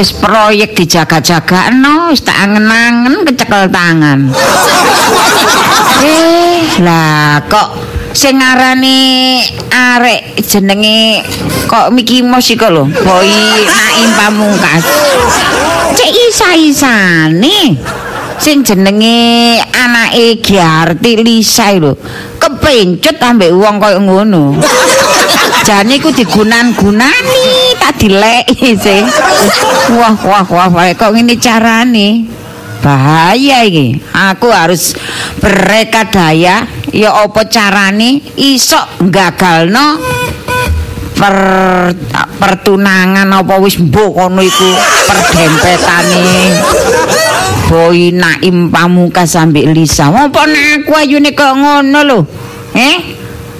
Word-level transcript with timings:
wis 0.00 0.16
proyek 0.16 0.72
dijaga-jagakno 0.72 2.08
wis 2.08 2.24
tak 2.24 2.32
angen-angen 2.40 3.20
kecekel 3.28 3.68
tangan. 3.68 4.18
Eh 6.00 6.80
lah 6.80 7.44
kok 7.44 7.76
sing 8.16 8.40
ngarani 8.40 9.44
arek 9.68 10.40
jenenge 10.40 11.20
kok 11.68 11.92
Miki 11.92 12.24
Mos 12.24 12.48
iku 12.48 12.72
lho? 12.72 12.88
Boy 12.88 13.28
Naim 13.68 14.08
Pamungkas. 14.16 14.88
Cek 15.92 16.12
isa-isane. 16.32 17.76
Sing 18.40 18.64
jenenge 18.64 19.60
anake 19.76 20.40
Giarti 20.40 21.20
Lisa 21.20 21.76
lho. 21.76 21.92
Kepencut 22.40 23.20
ambek 23.20 23.52
wong 23.52 23.76
koyo 23.76 24.00
ngono. 24.00 24.56
Jane 25.68 26.00
iku 26.00 26.08
digunan-gunani 26.08 27.69
tak 27.90 28.46
sih 28.84 29.02
wah 29.98 30.14
wah 30.22 30.46
wah 30.46 30.68
wah 30.70 30.86
kok 30.94 31.10
ngene 31.10 31.34
carane 31.42 32.26
bahaya 32.80 33.66
iki 33.66 34.00
aku 34.14 34.48
harus 34.48 34.96
berrekadaya 35.42 36.64
ya 36.94 37.10
apa 37.12 37.44
carane 37.50 38.22
iso 38.40 38.80
gagalno 39.04 40.00
per 41.12 41.36
pertunangan 42.40 43.28
apa 43.28 43.54
wis 43.60 43.76
mbok 43.76 44.10
kono 44.16 44.40
iku 44.40 44.70
perdempetane 45.04 46.24
Boy 47.70 48.10
Naim 48.10 48.66
Pamungkas 48.66 49.38
ambek 49.38 49.70
Lisa. 49.70 50.10
Apa 50.10 50.42
nek 50.42 50.82
aku 50.82 50.90
ayune 50.90 51.30
kok 51.38 51.54
ngono 51.54 52.02
lho? 52.02 52.18
Eh? 52.74 52.98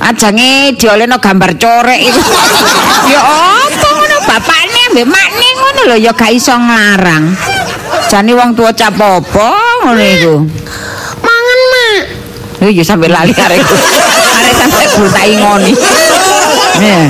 Ajange 0.03 0.75
diolehno 0.75 1.23
gambar 1.23 1.55
corek 1.55 2.01
iku. 2.11 2.19
ya 3.14 3.23
apa 3.23 3.89
bapakne 4.31 4.78
ambek 4.95 5.06
makne 5.11 5.47
ngono 5.59 5.81
lho 5.91 5.97
ya 5.98 6.12
gak 6.14 6.31
iso 6.31 6.55
nglarang. 6.55 7.34
Jane 8.06 8.33
wong 8.39 8.55
tua 8.55 8.70
cap 8.70 8.95
apa 8.95 9.50
ngono 9.83 10.03
iku. 10.03 10.34
Mangan, 11.19 11.61
Mak. 11.73 12.03
Oh 12.62 12.70
ya 12.70 12.83
sampe 12.86 13.11
lali 13.11 13.34
arek. 13.34 13.58
Arek 13.58 14.55
sampe 14.55 14.84
bultai 14.95 15.34
ngoni. 15.34 15.73
Eh. 16.79 17.07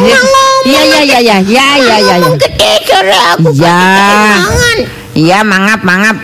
Iya 0.00 0.80
iya 0.80 1.00
iya 1.04 1.18
iya 1.20 1.36
iya 1.44 1.66
iya 1.76 1.96
iya. 2.00 2.28
Gede 2.40 2.72
jare 2.88 3.16
aku. 3.36 3.52
Iya. 3.52 3.80
Mangan. 4.40 4.78
Iya 5.12 5.38
mangap 5.44 5.80
mangap. 5.84 6.16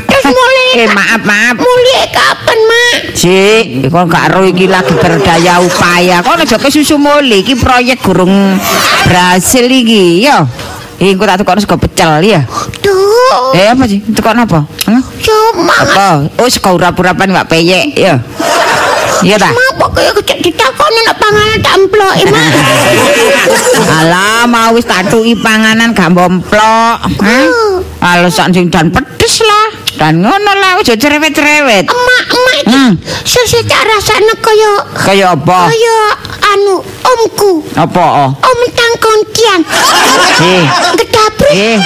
Eh 0.75 0.88
maaf 0.91 1.22
maaf. 1.22 1.54
mulai 1.62 2.10
kapan, 2.10 2.59
Mak? 2.66 2.94
Cik, 3.15 3.65
kok 3.87 4.04
gak 4.10 4.34
ro 4.34 4.43
iki 4.43 4.66
lagi 4.66 4.94
berdaya 4.99 5.62
upaya. 5.62 6.19
Kok 6.27 6.43
aja 6.43 6.59
kesusu 6.59 6.99
muli 6.99 7.47
iki 7.47 7.54
proyek 7.54 8.03
gurung 8.03 8.59
berhasil 9.06 9.62
iki, 9.71 10.27
yo. 10.27 10.43
Engko 10.97 11.28
tak 11.28 11.44
tukokno 11.44 11.60
sego 11.60 11.77
pecel 11.77 12.25
ya. 12.25 12.41
Duh. 12.81 13.53
Eh 13.53 13.69
apa 13.69 13.84
sih? 13.84 14.00
Tukokno 14.00 14.49
apa? 14.49 14.65
Hah? 14.88 15.03
Cuma 15.21 15.77
Apa? 15.77 16.09
Oh, 16.41 16.49
sego 16.49 16.72
urap-urapan 16.75 17.37
gak 17.37 17.53
peyek, 17.53 17.93
ya. 17.94 18.16
Iya 19.22 19.37
ta? 19.38 19.49
Apa 19.49 19.87
kaya 19.91 20.10
kecek 20.12 20.38
ditakoni 20.43 21.00
nak 21.03 21.16
panganan 21.16 21.59
tak 21.62 21.75
emploki, 21.78 22.22
Mak? 22.28 22.50
Alah, 24.03 24.44
mau 24.44 24.75
wis 24.75 24.84
tak 24.84 25.09
tuki 25.09 25.32
panganan 25.34 25.93
gak 25.93 26.12
bomplok. 26.12 26.99
Hah? 27.00 27.47
Alasan 28.03 28.53
sing 28.53 28.69
dan 28.69 28.93
pedes 28.93 29.41
lah. 29.41 29.66
Dan 29.97 30.21
ngono 30.21 30.53
lah, 30.53 30.77
aja 30.77 30.93
cerewet-cerewet. 30.93 31.88
Emak, 31.88 32.25
emak 32.28 32.54
iki 32.60 32.77
Hmm. 32.77 32.93
secara 33.25 33.97
rasane 33.97 34.34
kaya 34.37 34.72
Kaya 34.93 35.27
apa? 35.33 35.72
kaya 35.72 35.97
anu 36.53 36.84
omku. 36.84 37.65
Apa? 37.72 38.04
oh? 38.28 38.31
Om 38.37 38.59
tangkontian. 38.69 39.60
Eh. 40.37 40.65
Gedabrik. 41.00 41.53
Eh, 41.56 41.77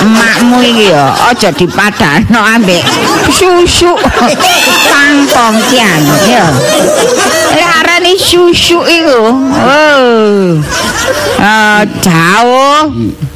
emakmu 0.00 0.58
iki 0.64 0.90
ya 0.90 1.12
aja 1.28 1.52
dipadano 1.52 2.40
ambek 2.54 2.84
susu 3.28 3.92
kangkong 4.90 5.58
kian 5.70 6.02
ya. 6.28 6.46
Arane 7.80 8.12
susu 8.18 8.80
iku. 8.84 9.20
Oh. 9.52 10.56
Jauh. 12.04 12.92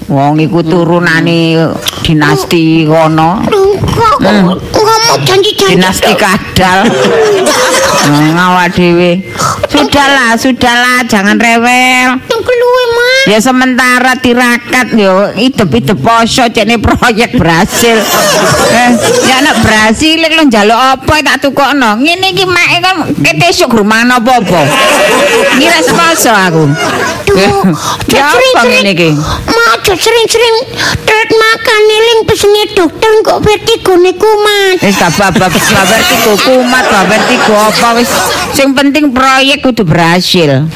Wong 0.08 0.36
iku 0.40 0.60
turunane 0.60 1.68
dinasti 2.04 2.84
kono. 2.84 3.40
Kok 3.80 4.18
ngomong 4.22 5.20
janji-janji. 5.24 5.74
Dinasti 5.78 6.12
kadal. 6.14 6.86
Ngawak 8.36 8.76
dhewe. 8.76 9.24
Sudahlah, 9.70 10.36
sudahlah, 10.36 11.02
jangan 11.08 11.40
rewel. 11.40 12.20
Ya 13.24 13.40
sementara 13.40 14.20
tirakat 14.20 14.92
yo 15.00 15.32
hidup-hidup 15.32 15.96
poso 15.96 16.44
cene 16.52 16.76
proyek 16.76 17.32
berhasil. 17.40 17.96
eh, 18.68 18.90
ya 19.24 19.40
nek 19.40 19.64
berhasil 19.64 20.20
lek 20.20 20.36
lo 20.36 20.44
njaluk 20.44 20.76
apa 20.76 21.24
tak 21.24 21.48
tukokno. 21.48 22.04
Ngene 22.04 22.36
iki 22.36 22.44
mak 22.44 22.68
kan 22.84 22.96
ketesuk 23.16 23.72
rumah 23.72 24.04
apa-apa. 24.04 24.68
Ngira 25.56 25.80
poso 25.88 26.32
aku. 26.36 26.64
Duh, 27.32 27.72
ya 28.12 28.28
apa 28.28 28.36
sering-sering. 28.36 28.68
ngene 28.68 28.90
iki? 28.92 29.10
Mak, 29.48 29.64
aja 29.80 29.94
sering-sering 29.96 30.56
telat 31.08 31.30
makan 31.32 31.82
eling 31.88 32.20
pesene 32.28 32.62
dokter 32.76 33.12
kok 33.24 33.40
vertigo 33.40 33.63
ne 33.98 34.12
kumat. 34.16 34.76
Wis 34.82 34.96
gak 34.98 35.12
babak 35.16 35.52
babar 35.52 36.00
tigo 36.04 36.34
kumat, 36.44 36.84
babar 36.88 37.20
tigo 37.28 37.54
apa 37.56 37.88
wis 37.96 38.10
sing 38.52 38.76
penting 38.76 39.10
proyek 39.10 39.64
kudu 39.64 39.82
berhasil. 39.86 40.68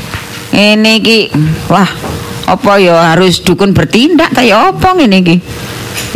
Ini 0.53 0.93
iki 1.01 1.19
wah 1.69 1.89
apa 2.49 2.73
ya 2.81 3.13
harus 3.13 3.45
dukun 3.45 3.77
bertindak 3.77 4.33
ta 4.33 4.41
ya 4.41 4.73
apa 4.73 4.97
ngene 4.97 5.19
iki? 5.21 5.37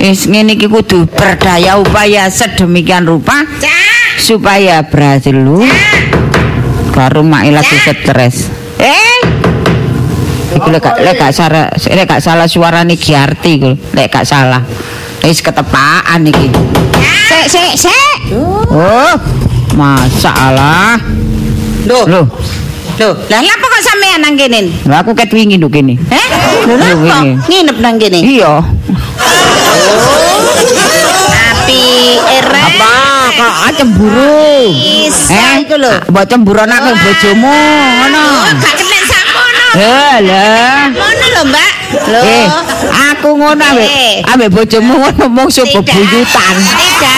Wis 0.01 0.27
ngene 0.27 0.57
iki 0.57 0.67
kudu 0.67 1.05
berdaya 1.11 1.77
upaya 1.77 2.33
sedemikian 2.33 3.05
rupa 3.05 3.45
supaya 4.17 4.85
berhasil 4.89 5.37
lu. 5.37 5.61
Baru 6.93 7.25
mak 7.25 7.49
lagi 7.49 7.77
stres. 7.81 8.53
Eh 8.77 9.21
Iku 10.53 10.69
lek 10.69 10.85
gak 11.17 11.33
salah 11.33 11.73
lek 11.73 12.05
gak 12.05 12.21
salah 12.21 12.45
suarane 12.45 13.01
Giarti 13.01 13.57
iku 13.57 13.73
lek 13.97 14.13
gak 14.13 14.29
salah. 14.29 14.61
Wis 15.23 15.39
ketepaan 15.39 16.27
iki. 16.27 16.51
Sik 17.31 17.47
sik 17.47 17.73
sik. 17.79 18.35
Oh, 18.75 19.15
masalah. 19.79 20.99
Loh, 21.87 22.07
Loh, 22.11 22.27
loh, 22.99 23.13
lah 23.27 23.41
ngapa 23.43 23.67
kok 23.67 23.83
sampean 23.83 24.23
nang 24.23 24.35
kene? 24.39 24.71
lha 24.87 25.03
aku 25.03 25.15
ket 25.15 25.31
wingi 25.31 25.59
lho 25.59 25.71
kene. 25.71 25.95
Heh? 26.11 26.27
Lho 26.67 26.75
wingi. 27.07 27.31
Nginep 27.47 27.77
nang 27.79 27.97
kene. 28.03 28.19
Iya. 28.19 28.63
Api 31.55 31.83
ere. 32.19 32.63
Apa? 32.67 32.95
Kok 33.33 33.55
ah, 33.63 33.71
cemburu? 33.79 34.75
Isa 34.75 35.63
iku 35.63 35.75
lho. 35.79 36.03
Mbok 36.11 36.25
cemburu 36.27 36.63
karo 36.67 36.91
bojomu 36.99 37.59
ngono. 37.99 38.25
Gak 38.59 38.75
kena 38.75 38.99
samono. 39.07 39.67
Eh, 39.79 40.15
lah. 40.27 40.83
Ngono 40.91 41.27
lho, 41.31 41.43
Mbak. 41.47 41.72
Eh, 41.93 42.47
aku 43.13 43.37
ngono 43.37 43.61
ambek 43.61 43.85
Eh. 43.85 44.15
ambek 44.25 44.49
bojomu 44.49 44.97
ngono 44.97 45.25
mung 45.29 45.49
subuh 45.49 45.85
Tidak. 45.85 46.25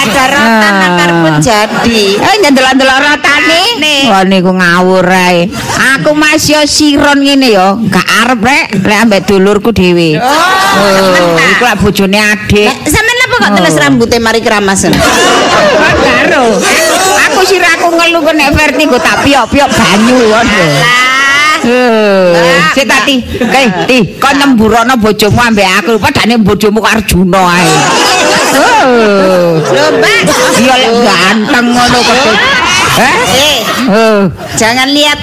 ada 0.05 0.25
rotan 0.29 0.75
Ah. 0.75 0.87
akarpun 0.91 1.35
jadi. 1.39 2.03
Eh 2.19 2.35
nyendelok-ndelok 2.43 2.99
rotane. 2.99 3.63
Wah 4.11 4.23
niku 4.23 4.51
ngawur 4.51 5.07
ae. 5.07 5.47
Aku 5.95 6.13
masih 6.13 6.67
siron 6.67 7.23
ngene 7.23 7.55
ya, 7.55 7.79
gak 7.89 8.05
arep 8.25 8.41
rek 8.43 8.67
lek 8.83 8.99
ambek 9.01 9.21
dulurku 9.25 9.71
dhewe. 9.71 10.19
Oh, 10.19 11.27
iku 11.55 11.63
lak 11.63 11.79
bojone 11.79 12.19
adik. 12.19 12.69
Sampeyan 12.85 13.21
apa 13.25 13.35
kok 13.39 13.51
Oh. 13.51 13.57
teles 13.57 13.77
rambutnya 13.79 14.19
mari 14.19 14.41
keramas? 14.43 14.85
Karo. 16.05 16.59
Aku 17.25 17.41
siraku 17.43 17.89
ngelu 17.91 18.19
kok 18.21 18.35
nek 18.35 18.51
vertigo 18.53 18.97
tak 18.99 19.23
piok-piok 19.23 19.71
banyu 19.71 20.19
ngono. 20.29 20.65
Eh, 21.65 22.61
sik 22.77 22.85
tak 22.85 23.09
ti. 23.09 23.25
Kae, 23.41 23.67
ti, 23.89 23.99
kon 24.21 24.37
nyemburono 24.37 24.95
bojomu 25.01 25.41
ambek 25.41 25.69
aku, 25.81 25.99
padane 25.99 26.37
bojomu 26.39 26.81
karo 26.85 27.01
Arjuna 27.01 27.41
ae. 27.49 27.73
Lho, 29.75 29.85
Mbak. 29.99 30.21
Iya 30.61 30.75
ganteng 31.03 31.67
ngono 31.75 31.99
kok. 31.99 32.19
Eh? 32.95 33.17
Eh, 33.35 33.61
Oh. 33.85 34.33
jangan 34.57 34.89
lihat 34.97 35.21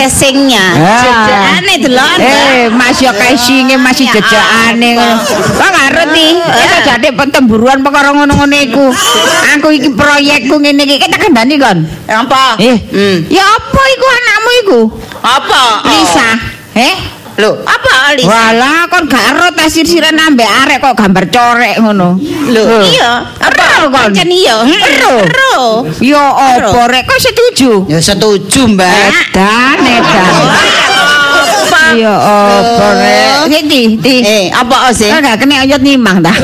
casingnya. 0.00 0.64
Ah. 0.74 1.02
Jejakane 1.04 1.74
delok. 1.84 2.12
Eh, 2.18 2.64
masih 2.72 3.12
casingnya 3.12 3.76
masih 3.76 4.08
Ya 4.08 4.12
jejakane 4.16 4.88
ampun. 4.88 4.96
ngono. 4.96 5.16
Kok 5.52 5.70
ngerti? 5.70 6.26
Itu 6.40 6.76
jadi 6.82 7.08
pentemburuan 7.12 7.78
perkara 7.80 8.10
ngono-ngono 8.10 8.56
iku. 8.56 8.86
Aku 9.52 9.68
iki 9.70 9.92
proyekku 9.92 10.56
ngene 10.56 10.82
iki 10.82 10.96
kita 10.98 11.16
kandhani 11.16 11.54
kon. 11.56 11.78
Apa? 12.08 12.56
Eh, 12.56 12.76
Hmm. 12.88 13.28
ya 13.28 13.44
apa 13.44 13.82
iku 13.90 14.06
anakmu 14.08 14.50
iku? 14.64 14.80
Apa? 15.20 15.62
Lisa. 15.84 16.28
Eh? 16.72 16.96
Loh, 17.40 17.56
apa 17.64 18.12
Lisa? 18.14 18.28
Walah, 18.28 18.84
kon 18.92 19.08
gak 19.08 19.24
ero 19.32 19.48
ta 19.56 19.64
sir-siran 19.64 20.12
ambek 20.12 20.44
arek 20.44 20.78
kok 20.84 20.92
gambar 20.92 21.24
corek 21.32 21.76
ngono. 21.80 22.20
Loh, 22.52 22.84
iya. 22.84 23.32
Apa 23.40 23.88
kon? 23.88 24.12
Pancen 24.12 24.28
iya. 24.28 24.60
Ero. 24.68 25.14
Ero. 25.24 25.56
Ya 26.04 26.20
apa 26.20 26.80
rek 26.92 27.08
kok 27.08 27.16
setuju? 27.16 27.88
Ya 27.88 27.96
setuju, 27.96 28.76
Mbak. 28.76 28.92
Edan, 29.32 29.78
edan. 29.80 30.34
Apa? 31.40 31.82
Ya 31.96 32.12
apa 32.12 32.86
rek? 33.00 33.32
Sik 33.48 33.64
di, 33.66 33.80
di. 33.96 34.14
Eh, 34.20 34.44
apa 34.52 34.92
sih? 34.92 35.08
Kok 35.08 35.20
gak 35.24 35.38
kena 35.40 35.64
oyot 35.64 35.80
nimang 35.80 36.20
ta? 36.20 36.34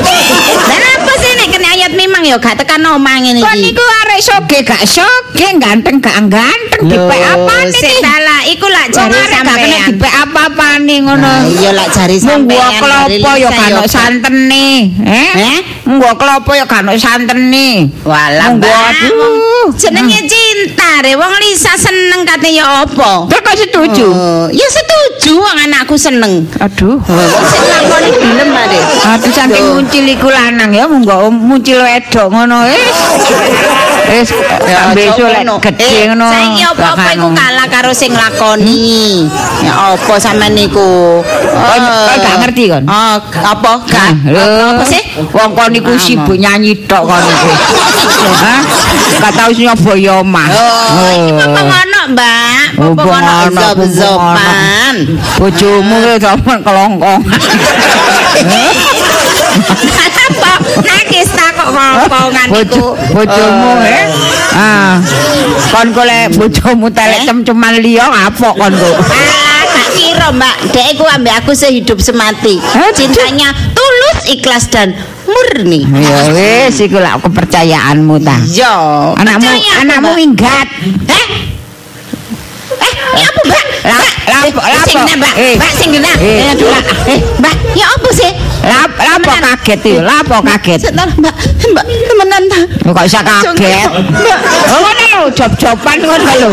Lah 0.81 0.91
apa 0.97 1.13
sih 1.21 1.31
nek 1.37 1.49
kena 1.53 1.67
ayat 1.77 1.91
memang 1.93 2.21
ya 2.25 2.35
gak 2.41 2.57
tekan 2.59 2.81
omah 2.83 3.21
ngene 3.21 3.39
Kok 3.39 3.53
iki. 3.55 3.63
niku 3.69 3.85
arek 4.03 4.19
soge 4.19 4.59
gak 4.65 4.83
soge, 5.37 5.61
ganteng 5.61 5.95
gak 6.01 6.17
ganteng, 6.33 6.83
dipek 6.89 7.21
apane 7.21 7.69
Sik 7.69 7.85
iki? 7.85 8.01
salah, 8.01 8.41
iku 8.49 8.65
lak 8.65 8.87
jari 8.89 9.13
arek 9.13 9.29
gak 9.29 9.29
kena 9.29 9.53
sampean. 9.53 9.87
dipek 9.93 10.13
apa-apane 10.25 10.95
ngono. 11.05 11.31
Iya 11.53 11.69
lak 11.77 11.87
jari 11.93 12.17
Munggo 12.25 12.57
sampean. 12.57 12.81
klopo 12.81 13.31
ya 13.37 13.49
gak 13.53 13.69
ono 13.69 13.83
santene, 13.85 14.67
eh? 15.05 15.31
Eh? 15.37 15.59
Munggo 15.85 16.11
klopo 16.17 16.51
ya 16.57 16.65
gak 16.65 16.81
ono 16.81 16.93
santene. 16.97 17.69
Walah, 18.01 18.49
Mbak. 18.57 18.89
Jenenge 19.77 20.19
cinta 20.25 21.03
re. 21.05 21.13
Wong 21.13 21.33
Lisa 21.43 21.73
seneng 21.77 22.25
kate 22.25 22.49
ya 22.55 22.87
apa? 22.87 23.27
Kok 23.29 23.55
setuju? 23.57 24.07
Oh, 24.09 24.45
ya 24.49 24.67
setuju 24.67 25.37
wong 25.37 25.57
anakku 25.69 25.99
seneng. 25.99 26.47
Aduh. 26.57 26.97
Sing 27.45 27.63
lakoni 27.67 28.09
film 28.15 28.49
ade. 28.55 28.79
Aduh 29.05 29.31
saking 29.33 29.65
Tuh. 29.65 29.73
muncul 29.81 30.05
iku 30.07 30.27
lanang 30.31 30.71
ya 30.71 30.87
monggo 30.87 31.29
muncul 31.29 31.79
wedok 31.83 32.27
ngono 32.31 32.63
wis. 32.69 32.95
Wis 34.07 34.31
besok 34.95 35.26
lek 35.26 35.26
ngono. 35.31 35.55
gedhe 35.59 35.87
Eh, 35.87 36.05
ngono. 36.11 36.27
Saiki 36.31 36.61
apa-apa 36.63 36.95
bakal 36.95 37.13
iku 37.17 37.29
kalah 37.35 37.67
karo 37.67 37.91
sing 37.91 38.11
lakoni. 38.15 39.27
Ya 39.63 39.73
apa 39.95 40.13
sampean 40.19 40.53
niku? 40.55 41.21
Kok 41.23 41.77
kok 41.81 42.15
gak 42.23 42.35
ngerti 42.45 42.63
kon? 42.71 42.83
Oh, 42.87 43.15
apa? 43.23 43.73
Gak. 43.89 44.11
Lho, 44.29 44.47
Apa 44.77 44.83
sih? 44.85 45.03
Wong 45.33 45.51
kon 45.57 45.69
niku 45.73 45.91
sibuk 45.99 46.37
nyanyi 46.37 46.75
tok 46.87 47.03
kon 47.05 47.21
niku. 47.21 47.51
Hah? 48.37 48.61
Gak 49.17 49.31
tau 49.33 49.49
sing 49.49 49.65
nyoboyo 49.65 50.21
omah. 50.21 50.47
Oh, 50.53 51.09
iki 51.09 51.31
apa 51.33 51.59
ngono, 51.65 52.01
Mbak? 52.13 52.65
Oh, 52.77 52.91
Apa 52.93 53.01
bong 53.01 53.21
ngono 53.23 53.43
zob-zoban? 53.57 54.95
Bojomu 55.41 55.97
sampean 56.21 56.59
Apa? 59.57 60.51
Nangis 60.81 61.27
tak 61.29 61.51
kok 61.53 61.69
ngompongan 61.69 62.47
iku. 62.53 62.87
bojomu 63.09 63.71
Oh. 63.73 63.81
eh. 63.81 64.07
Ah. 64.51 64.95
Kon 65.69 65.91
golek 65.91 66.33
bojomu 66.33 66.87
telek 66.89 67.21
Eh? 67.21 67.25
cem-ceman 67.25 67.77
liya 67.77 68.05
ngapok 68.05 68.53
kon 68.55 68.71
kok. 68.71 68.97
Ah, 69.07 69.61
gak 69.65 69.87
kira 69.93 70.27
mbak 70.31 70.55
Dek 70.69 70.85
iku 70.93 71.05
ambek 71.05 71.35
aku 71.37 71.51
sehidup 71.51 71.97
semati 71.97 72.57
Eh, 72.57 72.89
Cintanya 72.91 73.49
tulus, 73.71 74.17
ikhlas 74.27 74.67
dan 74.67 74.93
murni 75.23 75.83
Ya 75.85 76.31
wis 76.31 76.77
iku 76.77 76.97
lak 76.97 77.21
kepercayaanmu 77.21 78.15
ta. 78.19 78.37
Yo 78.45 78.73
Anakmu 79.15 79.47
aku, 79.47 79.61
anakmu 79.79 80.07
Mbak. 80.07 80.17
minggat. 80.17 80.67
Eh? 81.07 81.25
Eh, 82.77 82.93
ya 83.15 83.27
apa 83.27 83.41
mbak? 83.43 83.63
Lah, 83.87 83.97
Mbak, 83.97 84.13
lah, 84.27 84.43
eh, 84.43 84.51
lah, 84.51 84.83
kena, 84.85 85.13
mbak, 85.15 85.33
Eh. 85.35 85.55
mbak 85.55 85.71
sing 85.73 85.89
Eh, 85.89 85.99
Eh, 85.99 86.53
lah. 86.61 86.83
Eh, 87.07 87.19
mbak, 87.37 87.55
ya 87.73 87.85
apa 87.87 88.09
sih? 88.11 88.31
Apa 88.67 89.33
kaget 89.39 89.79
iki? 89.79 89.95
Lah 90.03 90.19
apa 90.21 90.43
kaget? 90.43 90.91
Mbak, 90.91 91.33
mbak, 91.71 91.85
temenan 91.87 92.43
ta 92.51 92.59
Kok 92.91 93.03
bisa 93.07 93.21
kaget? 93.23 93.89
Oh, 94.67 94.79
ngono 94.83 95.03
lho, 95.07 95.21
job-joban 95.31 95.97
ngono 96.03 96.31
lho. 96.35 96.49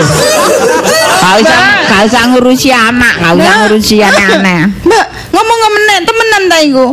Gak 1.25 1.35
usah 1.43 1.61
gak 1.91 2.01
usah 2.07 2.23
ngurusi 2.31 2.71
anak, 2.71 3.15
gak 3.19 3.33
usah 3.39 3.55
ngurusi 3.65 3.97
aneh-aneh. 4.05 4.71
mbak, 4.87 5.05
ngomong 5.35 5.59
ngomong 5.59 5.83
temenan 6.07 6.43
ta 6.47 6.59
iku 6.63 6.87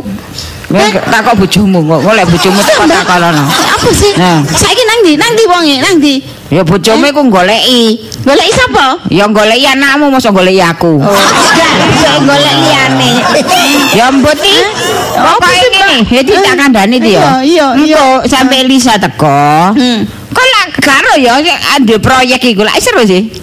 tak 0.71 1.19
kok 1.27 1.35
bojomu 1.35 1.83
kok 1.83 1.99
golek 1.99 2.25
bojomu 2.31 2.59
teko 2.63 2.83
tak 2.87 3.03
kalono. 3.03 3.43
Apa 3.81 3.89
sih? 3.97 4.13
Nah. 4.13 4.45
Saiki 4.45 4.83
nang 4.85 4.99
ndi? 5.01 5.13
Nang 5.17 5.29
ndi 5.33 5.43
wonge? 5.49 5.75
Nang 5.81 5.93
ndi? 5.97 6.15
Ya 6.53 6.61
bojomu 6.61 7.09
iku 7.09 7.21
goleki. 7.33 7.97
Goleki 8.21 8.53
sapa? 8.53 9.01
Ya 9.09 9.25
goleki 9.25 9.65
anakmu 9.65 10.13
mosok 10.13 10.37
goleki 10.37 10.61
aku. 10.61 11.01
Gak 12.05 12.17
golek 12.21 12.55
liyane. 12.61 13.11
Ya 13.97 14.13
mbut 14.13 14.37
iki. 14.37 14.61
Pokoke 15.11 15.65
ngene, 15.73 15.97
ya 16.13 16.21
tak 16.21 16.55
kandhani 16.61 16.95
iki 17.01 17.17
ya. 17.17 17.41
Iya, 17.41 17.67
iya, 17.81 17.97
Engko 17.97 18.05
sampe 18.29 18.61
Elisa 18.61 19.01
teko. 19.01 19.73
Hmm. 19.73 20.05
Kok 20.31 20.45
lak 20.45 20.67
karo 20.77 21.13
ya 21.17 21.41
ade 21.75 21.97
proyek 21.97 22.41
iku 22.45 22.61
lak 22.61 22.77
seru 22.77 23.01
sih. 23.01 23.33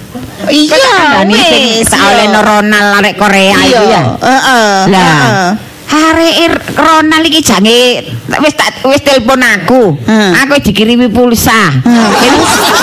Iya, 0.48 1.26
wis. 1.28 1.90
tak 1.90 1.98
oleh 1.98 2.30
Ronald 2.30 3.02
arek 3.02 3.18
Korea 3.18 3.58
itu 3.58 3.84
ya. 3.90 4.02
heeh. 4.22 4.72
Lah, 4.86 5.52
arek 5.88 6.76
Ronald 6.76 7.24
iki 7.24 7.40
jange 7.40 8.04
wis 8.44 8.54
tak 8.54 8.84
wis 8.84 9.00
telepon 9.00 9.40
aku. 9.40 9.96
Hmm. 10.04 10.32
Aku 10.44 10.60
dikirimi 10.60 11.08
pulsa. 11.08 11.72
Kene 12.20 12.40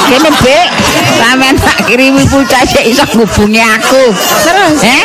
kene 0.10 0.30
Bek, 0.42 0.68
sampean 1.22 1.56
tak 1.62 1.86
kirimi 1.86 2.26
pulsa 2.26 2.66
sik 2.66 2.86
iso 2.90 3.06
ngubungi 3.14 3.62
aku. 3.62 4.04
Terus? 4.44 4.78
Eh, 4.82 5.04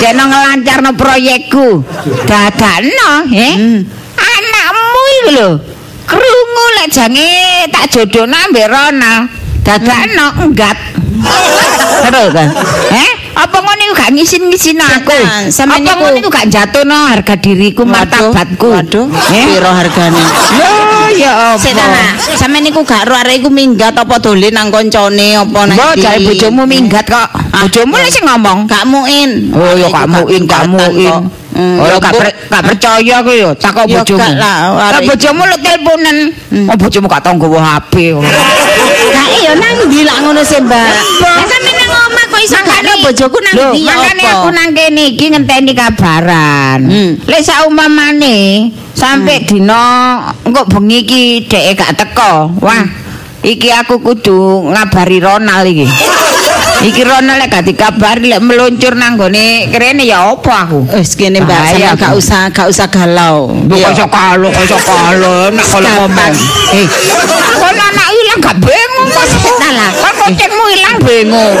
jeno 0.00 0.28
ngelancarno 0.32 0.90
proyekku. 0.96 1.84
Dadakno, 2.24 3.12
eh. 3.36 3.54
Hmm. 3.56 3.80
Anakmu 4.16 5.02
iki 5.12 5.30
lho. 5.36 5.48
Krungu 6.08 6.66
lek 6.80 6.88
jange 6.90 7.30
tak 7.70 7.88
jodohno 7.92 8.36
ambek 8.36 8.66
Ronald. 8.68 9.28
Dadakno 9.62 10.26
enggat. 10.48 10.78
Terus 12.02 12.28
kan? 12.34 12.48
Eh? 12.90 13.10
Apa 13.32 13.56
ngono 13.58 13.80
iku 13.82 13.94
gak 13.96 14.10
ngisin-ngisin 14.12 14.76
aku? 14.76 15.08
Setan, 15.10 15.44
sampean 15.48 15.82
Apa 15.82 15.92
ngono 15.98 16.16
iku 16.16 16.28
gak 16.28 16.46
jatuhno 16.46 17.08
harga 17.08 17.34
diriku, 17.34 17.82
martabatku? 17.82 18.68
Waduh, 18.68 19.08
Eh? 19.08 19.44
piro 19.48 19.70
hargane? 19.70 20.20
Loh, 20.52 21.08
ya 21.10 21.32
apa? 21.52 21.58
Setan 21.58 21.88
lah, 21.88 22.12
sampean 22.36 22.60
niku 22.62 22.80
gak 22.82 23.04
ro 23.04 23.16
arek 23.16 23.40
iku 23.40 23.48
minggat 23.48 23.94
apa 23.94 24.16
dolen 24.18 24.52
nang 24.52 24.68
koncone 24.68 25.32
apa 25.34 25.60
nang 25.64 25.74
Mbok 25.74 25.94
jare 25.96 26.20
bojomu 26.20 26.62
minggat 26.64 27.04
kok. 27.04 27.28
Ah, 27.32 27.64
Bojomu 27.64 27.96
lek 27.96 28.10
sing 28.10 28.24
ngomong. 28.24 28.58
Gak 28.66 28.84
muin. 28.84 29.30
Oh 29.50 29.72
ya 29.72 29.88
Iku 29.88 29.96
kamu 29.96 30.20
in 30.26 30.32
minggatan 30.38 30.68
kamu 30.68 30.86
in. 30.94 31.08
kok. 31.08 31.22
Hmm, 31.52 31.76
Oh 31.76 31.84
ya, 31.84 31.96
gak, 32.00 32.12
gak 32.48 32.62
percaya 32.64 33.14
aku 33.20 33.32
yo 33.34 33.52
takok 33.52 33.84
Ya, 33.84 34.00
bojomu. 34.00 34.20
gak 34.20 34.32
lah, 34.36 34.56
arek- 34.88 35.04
bojomu 35.04 35.42
lu 35.44 35.56
teleponan. 35.58 36.16
Oh 36.68 36.76
bojomu 36.76 37.06
gak 37.06 37.20
tau 37.22 37.32
nggawa 37.32 37.60
HP. 37.76 38.12
Nah 38.12 39.26
iya 39.30 39.52
nang 39.52 39.84
ndi 39.84 40.00
lak 40.02 40.16
ngono 40.20 40.40
sih, 40.40 40.60
Mbak? 40.60 40.88
Lah 41.20 41.44
iso 42.42 42.58
ada 42.58 42.92
bojoku 42.98 43.38
nang 43.38 43.54
ndi 43.70 43.86
ya 43.86 43.94
makane 43.94 44.22
aku 44.26 44.48
nang 44.50 44.68
kene 44.74 45.02
iki 45.14 45.26
ngenteni 45.30 45.72
kabaran. 45.72 46.80
Hmm. 46.84 47.12
Lek 47.30 47.42
saumpamane 47.46 48.70
sampai 48.92 49.46
dina 49.46 49.82
engko 50.42 50.66
bengi 50.66 51.06
iki 51.06 51.22
dhek 51.46 51.78
gak 51.78 51.92
teko. 52.02 52.50
Wah, 52.58 52.84
iki 53.46 53.70
aku 53.70 54.02
kudu 54.02 54.70
ngabari 54.74 55.22
Ronald 55.22 55.66
iki. 55.70 55.86
iki 56.82 57.06
Ronald 57.06 57.38
lek 57.38 57.48
gak 57.48 57.62
dikabari 57.62 58.26
lek 58.26 58.42
meluncur 58.42 58.98
nang 58.98 59.14
gone 59.14 59.70
krene 59.70 60.02
ya 60.02 60.34
apa 60.34 60.66
aku? 60.66 60.82
Wis 60.98 61.14
kene 61.14 61.38
Mbak, 61.38 61.78
sampean 61.78 61.94
gak 61.94 62.12
usah 62.12 62.42
gak 62.50 62.66
usah 62.66 62.86
galau. 62.90 63.54
Iya. 63.70 63.86
kok 63.88 63.94
iso 63.94 64.06
kalo, 64.10 64.46
kok 64.50 64.62
iso 64.66 64.78
kalo, 64.82 65.34
nak 65.54 65.66
kalau 65.70 65.90
ngomong. 66.02 66.34
Eh, 66.74 66.86
kon 67.54 67.76
anak 67.78 68.08
ilang 68.10 68.38
gak 68.40 68.56
bingung 68.58 69.08
kok. 69.08 69.26
Salah. 69.56 69.90
Kan 69.94 70.12
kucingmu 70.18 70.64
ilang 70.74 70.96
bingung. 71.00 71.54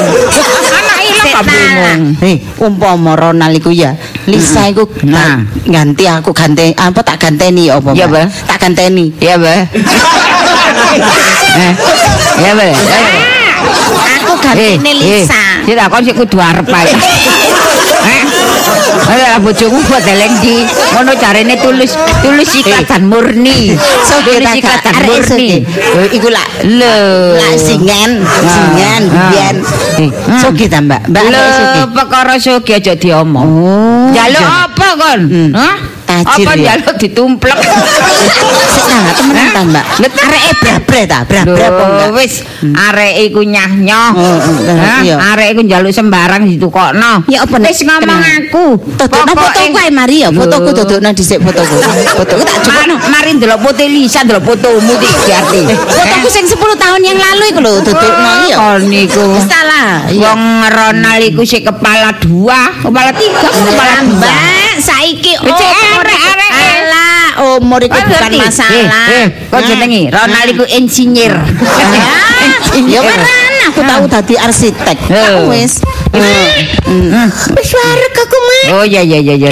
Anak 0.74 0.98
ilang 1.06 1.26
gak 1.30 1.44
bingung. 1.46 2.02
Eh, 2.18 2.36
umpama 2.58 3.12
Ronald 3.14 3.54
iku 3.54 3.70
ya, 3.70 3.94
Lisa 4.26 4.66
iku 4.66 4.90
Nah. 5.06 5.38
ganti 5.62 6.02
aku 6.04 6.34
ganti 6.34 6.74
apa 6.74 6.98
tak 7.00 7.22
ganteni 7.22 7.70
ya 7.70 7.78
apa? 7.78 7.94
Iya? 7.94 8.06
Mbak. 8.10 8.26
Tak 8.50 8.58
ganteni. 8.58 9.14
Iya, 9.22 9.38
Mbak. 9.40 9.58
Eh, 11.52 11.72
Iya, 12.42 12.50
Mbak. 12.58 12.74
Aku 14.22 14.32
gantene 14.38 14.92
Lisa. 14.94 15.62
Eh, 15.64 15.74
sik 15.74 15.88
kon 15.88 16.02
sik 16.04 16.16
kudu 16.16 16.38
arep 16.38 16.68
ae. 16.68 16.92
Eh. 18.02 18.22
Ayo 19.14 19.38
bojomu 19.46 19.78
buat 19.86 20.02
deleng 20.02 20.34
di 20.42 20.66
ngono 20.90 21.14
carane 21.22 21.54
tulus 21.62 21.94
tulus 22.18 22.50
dan 22.82 23.06
murni. 23.06 23.78
Soge 24.02 24.42
tulus 24.42 24.42
tak 24.42 24.58
ikhlas 24.58 24.80
dan 24.82 24.94
murni. 25.06 25.50
Iku 26.10 26.26
lak 26.26 26.48
Lho. 26.66 26.98
lak 27.38 27.54
singan, 27.62 28.10
singan 28.26 29.02
Ah. 29.06 29.30
biyen. 29.30 29.56
Eh, 30.02 30.10
hmm. 30.10 30.40
Soge 30.42 30.66
ta, 30.66 30.82
Mbak? 30.82 31.14
Mbak 31.14 31.24
Lho, 31.30 31.44
perkara 31.94 32.34
soge 32.42 32.74
aja 32.74 32.94
diomong. 32.98 33.46
Oh. 33.46 34.06
Jaluk 34.10 34.42
iya. 34.42 34.66
apa 34.66 34.88
kon? 34.98 35.20
Hmm. 35.30 35.50
Hah? 35.54 35.76
Tajir 36.22 36.46
apa 36.46 36.52
ya? 36.56 36.64
jaluk 36.74 36.96
ditumplek? 36.98 37.58
Sik 38.72 38.84
nah, 38.88 39.12
temenan 39.14 39.46
ta, 39.52 39.60
Mbak? 39.66 39.84
Areke 40.22 40.52
brabre 40.60 41.00
ta, 41.08 41.18
brabre 41.26 41.62
apa 41.62 41.82
enggak? 41.88 42.08
Wis 42.16 42.34
arek 42.62 43.12
iku 43.30 43.40
nyah-nyoh. 43.44 44.10
Oh, 44.14 44.36
oh, 44.38 44.76
Hah? 44.78 45.00
iya. 45.02 45.16
Arek 45.34 45.56
iku 45.56 45.60
njaluk 45.66 45.92
sembarang 45.92 46.42
ditukokno. 46.48 47.26
Ya 47.28 47.44
apa? 47.44 47.56
Wis 47.60 47.80
ngomong 47.82 48.20
aku. 48.22 48.64
Dodokno 48.96 49.32
fotoku 49.34 49.76
ae 49.80 49.90
mari 49.90 50.24
ya, 50.24 50.30
fotoku 50.30 50.70
dodokno 50.72 51.08
dhisik 51.12 51.38
fotoku. 51.42 51.76
Fotoku 52.16 52.42
tak 52.46 52.60
Man, 52.72 52.90
mari 53.12 53.36
ndelok 53.36 53.60
foto 53.60 53.82
Lisa, 53.84 54.24
ndelok 54.24 54.42
fotomu 54.46 54.92
iki 54.96 55.10
diarti. 55.28 55.60
Fotoku 55.76 56.28
sing 56.30 56.44
10 56.48 56.56
tahun 56.58 57.00
yang 57.02 57.18
lalu 57.18 57.44
iku 57.52 57.60
lho 57.60 57.72
dodokno 57.84 58.30
iya. 58.48 58.56
Kon 58.56 58.82
niku. 58.88 59.26
Salah. 59.44 60.06
Wong 60.12 60.42
Ronald 60.68 61.22
iku 61.26 61.42
sik 61.42 61.66
kepala 61.66 62.14
dua, 62.22 62.70
kepala 62.80 63.10
tiga, 63.16 63.48
kepala 63.48 63.96
dua. 64.06 64.61
Mbak, 64.82 64.90
saiki 64.90 65.32
Cek, 65.38 65.46
umur 65.46 66.02
arek-arek. 66.02 66.50
Alah, 66.82 67.26
umur 67.54 67.80
iku 67.80 67.94
Kau 67.94 68.02
bukan 68.04 68.18
ngerti? 68.26 68.38
masalah. 68.42 69.06
Eh, 69.06 69.14
eh, 69.14 69.26
kau 69.46 69.60
Nah. 69.62 69.66
jenengi 69.68 70.02
Ronald 70.10 70.48
iku 70.50 70.64
insinyur. 70.68 71.34
Ah, 71.38 72.74
Ya 72.82 72.98
kan 72.98 73.20
aku 73.68 73.80
tahu 73.80 74.04
tadi 74.08 74.34
arsitek. 74.34 74.98
Eh. 75.06 75.14
Aku 75.14 75.54
wis 75.54 75.78
Wis 77.52 77.70
wareg 77.72 78.12
aku, 78.12 78.36
Mak. 78.38 78.64
Oh 78.74 78.84
iya 78.84 79.00
iya 79.00 79.18
iya 79.18 79.34
iya. 79.38 79.50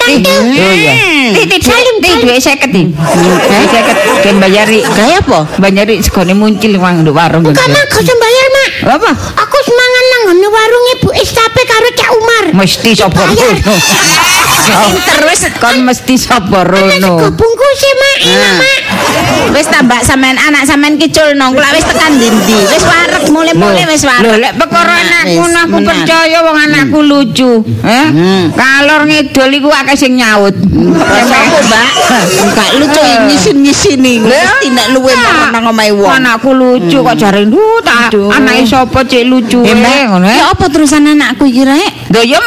Tante. 0.00 0.32
Oh 0.32 0.72
iya. 0.72 0.92
Ti 1.30 1.42
ti 1.44 1.58
salim 1.60 1.96
ti 2.00 2.08
duwe 2.16 2.34
50 2.34 2.66
ti. 2.66 2.82
Eh 2.88 3.64
50 3.68 4.24
ke 4.24 4.30
bayari. 4.34 4.80
Gaya 4.82 5.20
apa? 5.20 5.46
Bayari 5.58 6.00
segone 6.00 6.32
muncul 6.32 6.72
wang 6.76 7.04
nduk 7.04 7.12
warung. 7.12 7.44
Enggak, 7.44 7.62
Mak, 7.64 7.84
gak 7.86 8.00
usah 8.00 8.16
bayar, 8.16 8.46
Mak. 8.48 8.68
Apa? 8.90 9.10
Aku 9.36 9.56
semangan 9.60 10.04
nang 10.08 10.22
ngene 10.26 10.48
warung 10.48 10.84
Ibu 10.96 11.08
Istape 11.16 11.62
karo 11.64 11.88
Cak 11.92 12.09
Umar. 12.09 12.09
Mesti 12.54 12.90
sapa 12.96 13.22
rono. 13.26 13.48
Terus 15.08 15.40
Kon 15.58 15.82
mesti 15.82 16.14
sapa 16.18 16.62
rono. 16.66 16.90
Sego 16.90 17.28
bungkus 17.34 17.80
e, 17.82 17.92
Mak. 18.00 18.20
Wis 19.50 19.66
tambah 19.66 20.00
sampean 20.04 20.36
anak 20.38 20.62
sampean 20.68 20.94
kicul 21.00 21.34
nong 21.34 21.56
kula 21.56 21.74
wis 21.74 21.82
tekan 21.86 22.16
ndi 22.16 22.28
wis 22.70 22.84
wareg 22.86 23.24
mulai-mulai 23.32 23.84
wis 23.90 24.02
Lho 24.04 24.10
wareg 24.30 24.38
lek 24.38 24.52
perkara 24.60 24.94
anakku 24.94 25.42
aku 25.48 25.78
percaya 25.82 26.38
wong 26.44 26.56
anakku 26.56 26.98
lucu. 27.02 27.52
Eh? 27.82 28.06
Kalor 28.54 29.08
ngidol 29.08 29.50
iku 29.50 29.68
akeh 29.72 29.96
sing 29.98 30.18
nyaut. 30.20 30.54
Sopo, 30.54 31.58
Mbak? 31.66 31.88
Enggak 32.46 32.70
lucu 32.78 33.00
nyisin-nyisini. 33.26 34.14
Mesti 34.22 34.68
nek 34.70 34.86
luwe 34.94 35.12
nang 35.50 35.64
omahe 35.70 35.90
wong. 35.94 36.10
Anakku 36.10 36.50
lucu 36.54 36.98
kok 37.02 37.16
jare 37.18 37.42
duh 37.46 37.78
tak 37.82 38.12
Aduh. 38.14 38.30
anake 38.30 38.62
sapa 38.66 39.02
cek 39.02 39.24
lucu 39.26 39.62
ya 39.66 40.50
apa 40.50 40.64
terusan 40.70 41.10
anakku 41.10 41.46
iki 41.46 41.62
rek? 41.66 42.10
Lho 42.10 42.20
ya 42.22 42.38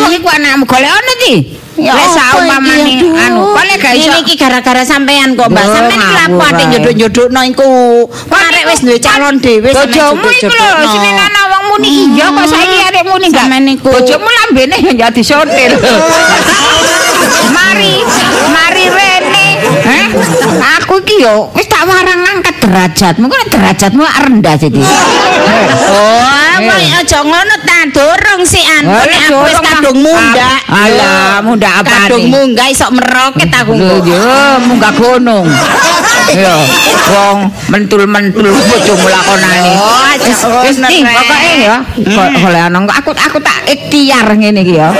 wong 0.00 0.12
iku 0.16 0.28
anakmu 0.28 0.64
golekane 0.64 1.14
ti. 1.20 1.34
Ya 1.72 1.96
Lek 1.96 2.04
apa 2.04 2.36
saumpamane 2.36 2.84
iki, 2.84 3.08
aduh. 3.08 3.16
anu, 3.16 3.40
kok 3.56 3.64
lek 3.64 3.76
gak 3.80 3.94
iso 3.96 4.12
iki 4.20 4.36
gara-gara 4.36 4.84
sampean 4.84 5.32
kok, 5.32 5.48
Mbak. 5.48 5.64
Sampean 5.72 6.00
iki 6.04 6.12
lapo 6.20 6.42
ate 6.44 6.62
nyodok-nyodokno 6.68 7.40
iku. 7.48 7.68
Arek 8.28 8.64
wis 8.68 8.80
duwe 8.84 8.98
calon 9.00 9.40
dhewe 9.40 9.72
sampean 9.72 9.88
Bojomu 9.88 10.28
iku 10.36 10.52
lho 10.52 10.68
sing 10.92 11.16
ana 11.16 11.40
wong 11.48 11.62
muni 11.72 12.12
iya 12.12 12.28
kok 12.28 12.44
saiki 12.44 12.76
arek 12.92 13.04
muni 13.08 13.26
gak. 13.32 13.48
Sampean 13.48 13.64
iku. 13.72 13.88
Bojomu 13.88 14.28
lambene 14.28 14.76
ya 14.84 14.92
jadi 15.08 15.22
sotil. 15.24 15.72
mari, 17.56 17.94
mari 18.52 18.84
Rene. 18.92 19.46
Heh? 19.88 20.04
Aku 20.76 21.00
iki 21.00 21.24
yo 21.24 21.48
wis 21.56 21.64
tak 21.72 21.88
warang 21.88 22.20
angkat 22.20 22.60
derajatmu. 22.60 23.32
Kok 23.32 23.48
derajatmu 23.48 24.04
rendah 24.04 24.54
jadi. 24.60 24.82
Oh, 25.72 26.41
kok 26.60 26.78
aja 27.00 27.18
ngono 27.24 27.54
ta, 27.64 27.78
dorong 27.88 28.42
sih 28.44 28.64
an. 28.64 28.84
Aku 28.90 29.36
wis 29.46 29.58
kadung 29.62 29.98
ah. 29.98 30.04
mundak. 30.04 30.58
Alah, 30.68 31.34
mundak 31.44 31.72
apa 31.84 32.08
Kadung 32.08 32.26
munggah 32.28 32.68
iso 32.68 32.86
meroket 32.92 33.48
aku 33.52 33.72
yo 33.76 34.24
munggah 34.66 34.92
gunung. 34.96 35.46
Yo, 36.32 36.56
wong 37.12 37.50
mentul-mentul 37.68 38.46
bojomu 38.48 39.06
lakonane. 39.10 39.72
Oh, 39.76 40.00
Wis 40.22 40.78
wis 40.78 40.78
pokoke 40.80 41.52
ya. 41.60 41.76
Golek 41.98 42.62
ana 42.70 42.78
aku 42.88 43.10
aku 43.12 43.38
tak 43.42 43.68
ikhtiar 43.68 44.26
ngene 44.32 44.64
iki 44.64 44.80
ya. 44.80 44.94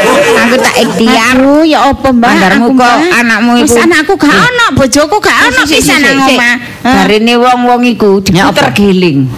Aku 0.49 0.57
tak 0.61 0.75
ikhtiar. 0.77 1.37
Ya 1.63 1.79
apa, 1.89 2.09
Mbak? 2.11 2.31
Andarmu 2.37 2.69
kok 2.75 2.97
anakmu 3.17 3.51
Wis 3.63 3.73
iku. 3.73 3.87
anakku 3.87 4.13
gak 4.19 4.35
ono, 4.35 4.67
bojoku 4.77 5.17
gak 5.23 5.39
ono 5.53 5.63
Sik, 5.63 5.79
sik, 5.79 5.79
pisan 5.79 5.99
sik, 6.01 6.05
nang 6.05 6.19
sik. 6.27 6.37
omah. 6.37 6.55
Barine 6.83 7.35
wong-wong 7.39 7.83
iku 7.87 8.19
diputer 8.21 8.69
giling. 8.75 9.31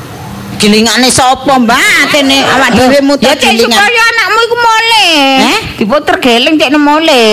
Gilingane 0.59 1.09
sapa, 1.11 1.59
Mbak? 1.59 1.79
Atene 2.09 2.37
awak 2.45 2.71
dhewe 2.73 2.99
muter 3.05 3.35
Ya 3.35 3.53
supaya 3.53 4.03
anakmu 4.15 4.39
iku 4.45 4.57
mole. 4.57 5.09
Eh? 5.43 5.59
Diputer 5.79 6.17
giling 6.23 6.55
cek 6.57 6.71
mole. 6.79 7.25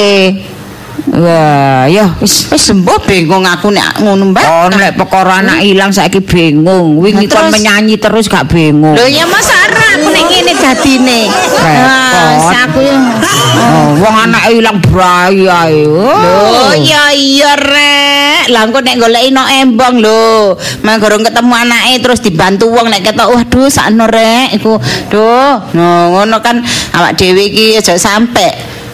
Wah, 1.11 1.89
ya 1.91 2.13
wis 2.21 2.47
Wis 2.47 2.71
sembuh 2.71 3.03
bingung 3.03 3.43
aku 3.43 3.73
nek 3.73 3.99
ngono, 3.99 4.31
Mbak. 4.31 4.43
Kon 4.43 4.73
lek 4.79 4.93
perkara 4.95 5.43
anak 5.43 5.59
ilang 5.65 5.91
saiki 5.91 6.21
bingung. 6.23 6.99
Wingi 7.01 7.27
kon 7.27 7.51
menyanyi 7.51 7.97
terus 7.99 8.29
gak 8.31 8.47
bingung. 8.47 8.95
Lho 8.95 9.05
ya 9.09 9.25
masa 9.27 9.55
ora 9.67 9.87
aku 9.97 10.07
nek 10.13 10.23
ngene 10.29 10.53
dadine. 10.55 11.21
Repot. 11.31 12.27
wis 12.31 12.47
aku 12.63 12.79
ya. 12.85 12.97
Oh, 13.51 13.87
wong 13.99 14.15
anak 14.29 14.43
ilang 14.55 14.77
brai 14.79 15.41
ae. 15.47 15.83
Lho 15.87 16.79
ya 16.79 17.03
iya 17.11 17.51
rek. 17.59 18.00
Lah 18.49 18.65
engko 18.65 18.81
nek 18.81 18.97
goleki 18.97 19.29
no 19.29 19.45
embong 19.45 20.01
lho. 20.01 20.57
Manggorong 20.81 21.21
ketemu 21.21 21.53
anake 21.53 21.93
terus 22.01 22.19
dibantu 22.23 22.65
wong 22.73 22.89
nek 22.89 23.05
ketok 23.05 23.29
waduh 23.29 23.69
sakno 23.69 24.09
rek 24.09 24.57
iku. 24.57 24.81
Duh, 25.13 25.61
no 25.77 25.87
ngono 26.17 26.41
kan 26.41 26.63
awak 26.97 27.13
dhewe 27.13 27.45
iki 27.45 27.77
aja 27.77 27.93
sampe 27.99 28.49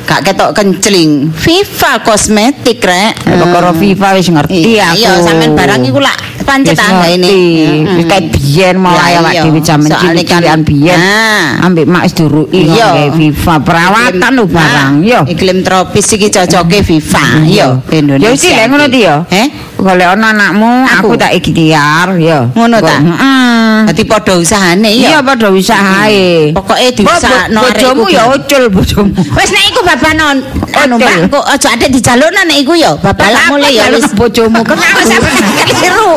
gak 0.07 0.23
ketok 0.23 0.55
kencling. 0.55 1.31
Viva 1.31 1.99
kosmetik 2.03 2.83
rek. 2.83 3.27
Nek 3.27 3.35
perkara 3.39 3.71
FIFA 3.71 4.07
wis 4.15 4.27
ngerti 4.27 4.75
Iya, 4.75 4.91
aku. 4.91 4.99
iya 4.99 5.11
sampean 5.23 5.51
barang 5.55 5.81
iku 5.83 5.99
lak 5.99 6.17
pancet 6.47 6.73
Wis 6.73 6.79
tangga 6.79 7.07
ini. 7.11 7.27
ngerti. 7.27 7.97
Wis 7.99 8.05
kayak 8.07 8.23
biyen 8.31 8.75
mulai 8.79 9.11
Lah, 9.13 9.19
awak 9.19 9.33
dhewe 9.43 9.59
jaman 9.59 9.87
Soalnya 9.87 9.99
kan- 9.99 10.07
cilik-cilikan 10.15 10.59
biyen. 10.63 10.97
Nah. 10.97 11.65
Ambek 11.67 11.85
mak 11.85 12.05
duruki 12.15 12.61
Iya. 12.63 12.87
FIFA 13.11 13.55
perawatan 13.61 14.31
lho 14.31 14.45
barang. 14.47 14.93
Yo. 15.03 15.19
Iklim 15.27 15.57
tropis 15.61 16.07
iki 16.09 16.31
cocoke 16.31 16.79
Viva. 16.79 17.23
Yo, 17.43 17.83
Ya 17.83 17.95
Indonesia. 17.99 18.31
wis 18.31 18.43
lek 18.47 18.65
ngono 18.65 18.85
ti 18.87 18.99
ya. 19.03 19.15
Eh? 19.27 19.47
Golek 19.77 20.09
ana 20.09 20.33
anakmu, 20.33 20.89
aku, 20.89 21.13
tak 21.13 21.37
ikhtiar 21.37 22.17
ya. 22.17 22.49
Ngono 22.49 22.81
ta? 22.81 22.97
Heeh. 22.97 23.85
Dadi 23.85 24.03
padha 24.09 24.33
usahane 24.33 24.89
Iya 24.89 25.09
ya. 25.09 25.19
padha 25.21 25.53
usahae. 25.53 26.49
Pokoke 26.49 26.97
diusahakno 26.97 27.61
Bo- 27.61 27.69
arek 27.69 27.77
bojomu 27.85 28.03
iku. 28.03 28.15
ya 28.17 28.23
ucul 28.33 28.63
bojomu. 28.73 29.13
Wis 29.37 29.49
nek 29.53 29.63
iku 29.69 29.79
babanon 29.85 30.37
Oke. 30.41 30.97
Mbak 30.97 31.29
kok 31.29 31.45
aja 31.45 31.67
ada 31.73 31.85
dijalukna 31.85 32.41
nek 32.45 32.57
iku 32.57 32.73
ya. 32.73 32.97
Bapak 32.97 33.29
lak 33.29 33.45
mulai 33.53 33.77
ya 33.77 33.85
wis 33.93 34.09
bojomu 34.17 34.65
kenapa 34.67 35.01
sampe 35.05 35.29
keliru. 35.69 36.09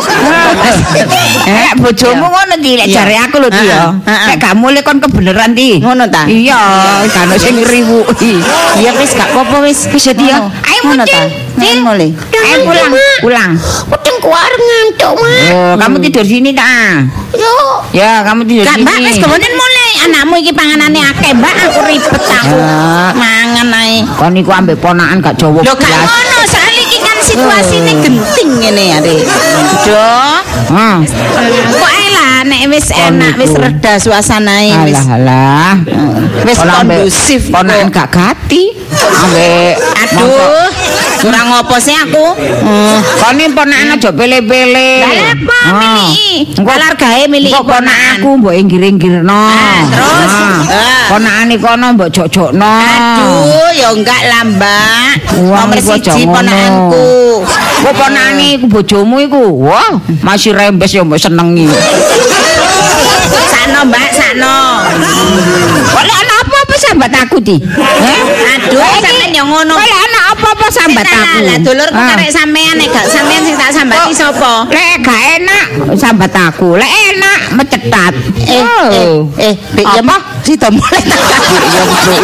Eh 1.50 1.70
bojomu 1.80 2.26
ngono 2.28 2.54
ti 2.60 2.76
lek 2.76 2.86
Iya. 2.90 2.94
jare 3.02 3.14
aku 3.26 3.36
lho 3.40 3.48
ti 3.50 3.64
ya. 3.64 3.90
Heeh, 3.90 4.06
heeh. 4.06 4.26
Nek 4.28 4.36
gak 4.38 4.54
mulai 4.56 4.82
kon 4.82 4.98
kebeneran 5.00 5.50
ti. 5.54 5.78
Ngono 5.80 6.04
ta? 6.08 6.26
Iya, 6.26 6.60
kan 7.08 7.30
sing 7.38 7.56
ngriwuki. 7.58 8.34
Iya 8.78 8.90
wis 8.98 9.14
gak 9.14 9.30
apa-apa 9.32 9.56
wis. 9.64 9.86
Wis 9.90 10.04
ya, 10.06 10.14
Tia. 10.14 10.36
Ngono. 10.38 10.50
Ayo, 10.66 10.80
Ngono 10.84 11.02
Mucin. 11.02 11.14
ta? 11.14 11.22
Cin. 11.60 11.76
Ngono 11.82 11.92
le. 11.96 12.08
Ayo 12.40 12.56
pulang, 12.64 12.90
pulang. 13.20 13.50
Udah 13.90 14.14
keluar 14.20 14.52
ngantuk, 14.52 15.14
Mak. 15.16 15.40
Oh, 15.54 15.72
kamu 15.76 15.96
tidur 16.04 16.24
sini 16.24 16.50
ta? 16.52 16.68
Yo. 17.34 17.54
Ya, 17.92 18.20
kamu 18.22 18.44
tidur 18.44 18.64
sini. 18.66 18.82
Mbak 18.84 18.96
wis 19.00 19.16
kemudian 19.18 19.52
mulai 19.54 19.90
anakmu 20.04 20.34
iki 20.38 20.52
panganane 20.52 21.00
akeh 21.04 21.32
Mbak 21.32 21.54
aku 21.68 21.80
ribet 21.88 22.24
aku. 22.24 22.56
Ya. 22.56 23.12
Mangan 23.16 23.68
ae. 23.74 24.04
Kon 24.16 24.34
iku 24.36 24.50
ambek 24.52 24.76
ponakan 24.78 25.20
gak 25.20 25.34
Jawa 25.36 25.60
Lho 25.64 25.72
gak 25.72 25.88
ngono 26.04 26.38
situasine 27.30 27.92
genting 28.02 28.50
ngene 28.58 28.84
ya, 28.90 28.98
Dik. 28.98 29.22
Duh. 29.86 30.38
Hah. 30.74 30.98
Kok 31.78 31.92
lah 32.10 32.42
nek 32.42 32.62
wis 32.68 32.88
enak 32.90 33.34
wis 33.36 33.52
reda 33.52 33.92
suasanae 33.96 34.74
wis 34.84 34.98
Alah 34.98 35.14
alah. 35.14 35.72
wis 36.42 36.56
Kon 36.56 36.68
ambek 36.68 36.98
kondusif 37.06 37.42
Ponakan 37.48 37.86
kok. 37.86 37.94
gak 37.94 38.08
gati. 38.10 38.64
Ambek 38.90 39.74
Aduh, 40.00 40.66
kurang 41.20 41.46
ngopo 41.48 41.76
sih 41.78 41.94
aku? 41.94 42.26
Hmm. 42.34 42.98
Kon 43.16 43.36
iki 43.36 43.52
ponakan 43.52 43.94
aja 43.94 44.10
pele-pele. 44.10 44.90
Lah 45.00 45.12
apa 45.30 45.58
Ah. 45.60 45.76
milih? 46.02 46.56
Engko 46.56 46.66
Kalar 46.66 46.94
gawe 46.96 47.22
milih 47.28 47.50
Kok 47.52 47.64
ponakanku 47.64 48.28
mbok 48.40 48.54
inggir-inggirno. 48.56 49.42
Ah, 49.46 49.80
terus? 49.86 50.34
Ah. 50.34 50.58
Ponakane 51.08 51.54
kono 51.56 51.86
mbok 51.94 52.08
jok-jokno. 52.10 52.74
Aduh, 52.80 53.70
ya 53.72 53.88
enggak 53.92 54.20
lah, 54.24 54.42
Mbak. 54.42 55.12
Wah, 55.46 55.58
Nomor 55.64 55.78
siji 55.78 56.22
ponakanku. 56.24 57.06
Kok 57.80 57.94
ponakane 57.94 58.44
iku 58.56 58.66
bojomu 58.68 59.16
iku. 59.20 59.42
Wah, 59.62 59.90
masih 60.22 60.50
rembes 60.50 60.90
ya 60.90 61.04
mbok 61.04 61.20
senengi. 61.20 61.68
Sakno, 63.50 63.80
Mbak, 63.86 64.08
sakno. 64.14 64.56
Kok 65.90 66.02
lek 66.06 66.16
ana 66.16 66.34
apa-apa 66.42 66.74
sambat 66.78 67.12
aku 67.14 67.36
di? 67.40 67.56
Aduh, 67.60 68.80
sampean 68.80 69.30
ya 69.30 69.42
ngono. 69.44 69.74
Kok 69.76 69.84
lek 69.84 70.00
ana 70.00 70.20
apa-apa 70.32 70.66
sambat 70.68 71.06
aku? 71.06 71.38
Lah 71.46 71.58
dulurku 71.60 71.96
Ah. 71.96 72.08
karek 72.14 72.30
sampean 72.30 72.74
nek 72.78 72.88
gak 72.90 73.06
sampean 73.06 73.40
sing 73.44 73.56
tak 73.56 73.70
sambati 73.70 74.12
sapa? 74.12 74.66
Lek 74.70 75.02
gak 75.02 75.20
enak 75.38 75.66
sambat 75.96 76.32
aku. 76.34 76.78
Lek 76.78 76.90
enak 77.12 77.40
mecetat. 77.54 78.14
Eh, 78.46 78.64
eh, 78.90 79.18
eh, 79.38 79.54
Bek, 79.76 79.84
ya 79.86 80.00
Apa? 80.00 80.08
mah 80.08 80.20
sida 80.42 80.68
mulai 80.70 81.02
tak 81.02 81.20
Ya 81.20 81.84
bro. 81.86 82.16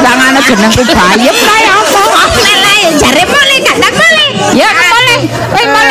Jangan 0.00 0.32
jenengku 0.42 0.82
bayem 0.86 1.34
kae 1.34 1.64
apa? 1.66 2.02
Lele, 2.36 2.74
jare 2.96 3.22
mulai 3.26 3.56
gak 3.60 3.76
tak 3.78 3.92
mulai. 3.92 4.28
Ya 4.54 4.68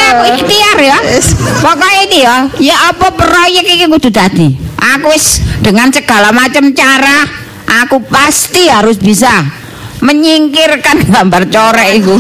aku 0.10 0.24
ikhtiar 0.36 0.78
ya. 0.82 0.98
Pokoknya 1.62 2.00
ini 2.10 2.18
ya, 2.26 2.36
ya 2.58 2.76
apa 2.92 3.14
proyek 3.14 3.66
ini 3.66 3.86
kudu 3.86 4.10
dadi. 4.10 4.48
Aku 4.98 5.12
wis 5.12 5.44
dengan 5.60 5.92
segala 5.92 6.32
macam 6.32 6.72
cara, 6.74 7.28
aku 7.84 8.02
pasti 8.08 8.72
harus 8.72 8.98
bisa 8.98 9.30
menyingkirkan 10.00 11.06
gambar 11.14 11.52
corek 11.52 11.90
itu. 12.00 12.16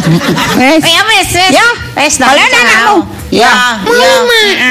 Wis. 0.59 0.81
Ya 0.83 1.01
wis, 1.07 1.29
wis. 1.31 1.51
Ya, 1.55 1.67
wis 1.97 2.15
boleh 2.19 2.43
anakmu. 2.43 2.97
Ya, 3.29 3.77
ya. 3.85 4.13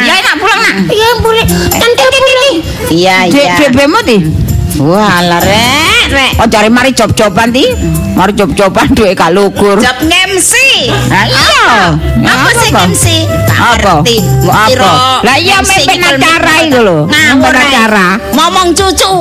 Ya 0.04 0.14
nak 0.18 0.36
pulang 0.42 0.60
nak. 0.60 0.76
Ya 0.90 1.08
boleh. 1.22 1.46
Tante 1.72 2.04
boleh. 2.10 2.54
Iya, 2.90 3.16
Dek 3.30 3.38
iya. 3.38 3.54
DB-mu 3.70 4.00
di? 4.02 4.47
Wah, 4.78 5.18
lah 5.26 5.42
rek, 5.42 6.06
rek. 6.14 6.32
Oh, 6.38 6.46
jare 6.46 6.70
mari 6.70 6.94
job-joban 6.94 7.50
ti. 7.50 7.66
Mari 8.14 8.30
job-joban 8.38 8.86
duwe 8.96 9.10
gak 9.10 9.34
lugur. 9.34 9.74
Job 9.82 9.98
ngemsi. 10.06 10.86
Iya. 11.10 11.98
Apa 12.22 12.50
sih 12.62 12.70
ngemsi? 12.70 13.16
Apa? 13.58 14.06
Apa? 14.46 14.92
Lah 15.26 15.34
iya 15.34 15.58
ngemsi 15.58 15.82
mimpin 15.82 15.98
kalau 15.98 16.18
acara 16.22 16.54
iku 16.62 16.78
lho. 16.86 16.98
Mimpin 17.10 17.54
ae. 17.58 17.66
acara. 17.66 18.08
Ngomong 18.38 18.68
cucu. 18.70 19.12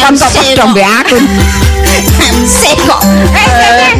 Kan 0.00 0.12
kok 0.16 0.66
mbek 0.72 0.88
aku. 1.04 1.16
MC 2.32 2.72
kok. 2.88 3.02
Eh, 3.36 3.48
eh, 3.92 3.94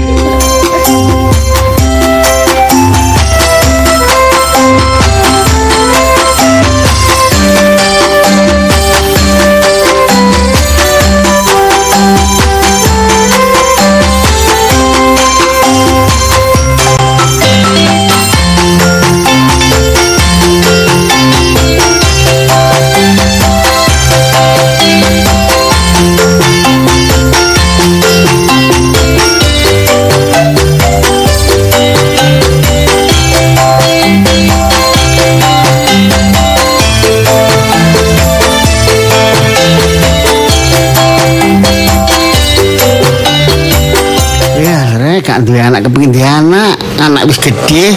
anak 45.73 45.89
kepengin 45.89 46.13
duwe 46.13 46.29
anak, 46.29 46.77
anak 47.01 47.25
wis 47.25 47.41
gede. 47.41 47.97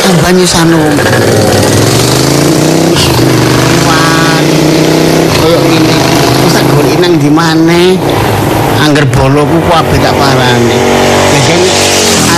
Tambane 0.00 0.40
sanu. 0.48 0.80
Koyo 5.36 5.58
ngene. 5.68 5.96
Masa 6.48 6.64
golek 6.72 6.96
nang 7.04 7.20
di 7.20 7.28
maneh? 7.28 8.00
Angger 8.80 9.04
boloku 9.12 9.52
ku 9.52 9.70
abe 9.76 10.00
tak 10.00 10.16
parane. 10.16 10.80
Biasane 11.28 11.72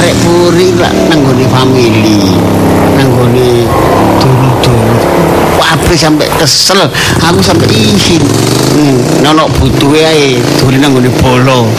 arek 0.03 0.15
puri 0.27 0.75
lah 0.75 0.91
nang 1.15 1.23
gone 1.23 1.47
family. 1.47 2.35
Nang 2.99 3.07
gone 3.15 3.49
dulu-dulu. 4.19 4.99
Ku 5.55 5.61
abe 5.63 5.95
sampai 5.95 6.27
kesel. 6.43 6.91
Aku 7.23 7.39
sampai 7.39 7.71
izin. 7.71 8.27
Hmm, 8.75 9.23
nono 9.23 9.47
butuhe 9.63 10.03
ae 10.03 10.43
dolen 10.59 10.83
nang 10.83 10.91
gone 10.91 11.11
bolo. 11.23 11.71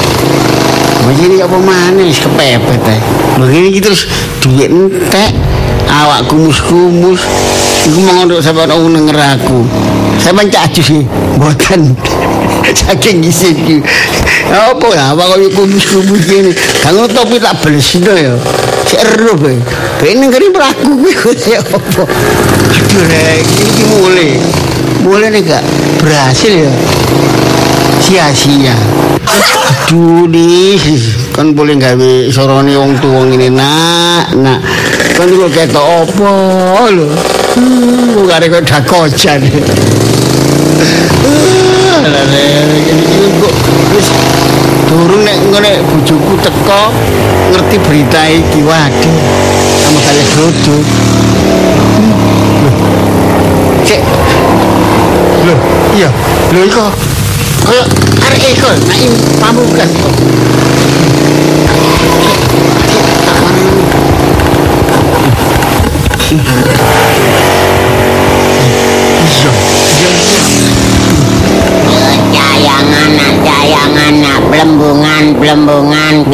Begini 1.08 1.39
apa 1.39 1.56
mana 1.56 2.04
wis 2.04 2.20
kepepet 2.20 2.84
ae. 2.84 3.00
Begini 3.39 3.72
iki 3.72 3.80
terus 3.80 4.12
duit 4.43 4.67
entek, 4.67 5.32
awak 5.88 6.28
kumus-kumus. 6.28 7.24
Iku 7.88 8.00
mau 8.04 8.28
untuk 8.28 8.43
sampean 8.43 8.76
wong 8.76 8.91
nenger 8.91 9.15
aku. 9.15 9.63
Sampean 10.20 10.52
caju 10.52 10.82
sih, 10.84 11.08
mboten. 11.39 11.96
Saking 12.84 13.24
isin 13.24 13.56
iki. 13.56 13.78
Apa 14.52 14.88
ya, 14.91 15.15
apa 15.15 15.24
kaya 15.32 15.48
kumus-kumus 15.56 16.28
gini. 16.28 16.52
Kanggo 16.84 17.08
topi 17.08 17.39
tak 17.39 17.56
belesino 17.63 18.12
ya. 18.12 18.36
Seru 18.84 19.39
be. 19.39 19.56
Kene 20.04 20.28
ngeri 20.28 20.52
mlaku 20.52 20.91
kuwi 20.91 21.15
kaya 21.24 21.63
apa. 21.63 22.04
Aduh 22.04 23.04
rek, 23.08 23.48
iki 23.48 23.84
mulai. 23.96 24.32
Mulai 25.08 25.32
nih 25.32 25.41
gak 25.48 25.63
berhasil 26.04 26.52
ya. 26.52 26.74
sia-sia. 28.08 28.76
Nih, 30.28 30.76
kan 31.32 31.56
boleh 31.56 31.80
gawe 31.80 32.12
sorone 32.28 32.76
wong 32.76 33.00
tuwa 33.00 33.24
ngene 33.24 33.48
nak, 33.56 34.36
nak. 34.36 34.60
Kan 35.16 35.32
kok 35.32 35.48
ketok 35.56 36.04
apa 36.04 36.32
lho. 36.92 37.08
Hmm, 37.56 38.28
kok 38.28 38.36
arek 38.36 38.68
dakojan. 38.68 39.40
Iki 43.98 44.04
durung 44.92 45.24
nek 45.24 45.38
ngene 45.48 45.72
bojoku 45.88 46.36
teko 46.44 46.92
ngerti 47.56 47.78
berita 47.88 48.22
iki 48.28 48.60
waduh. 48.68 49.16
Sama 49.80 50.00
kali 50.04 50.22
geruduk. 50.36 50.86
Cek. 53.88 54.04
Loh, 55.48 55.60
iya. 55.96 56.10
Loh 56.52 56.63
iko. 56.68 57.16
Kaya 57.67 57.84
arek 58.23 58.43
iko 58.56 58.69
naik 58.88 59.12
pamukas 59.43 59.91
kok. 59.91 60.15
Anak, 72.97 73.34
cayang 73.43 73.95
anak, 73.95 74.41
belembungan, 74.51 75.23
belembungan, 75.39 76.27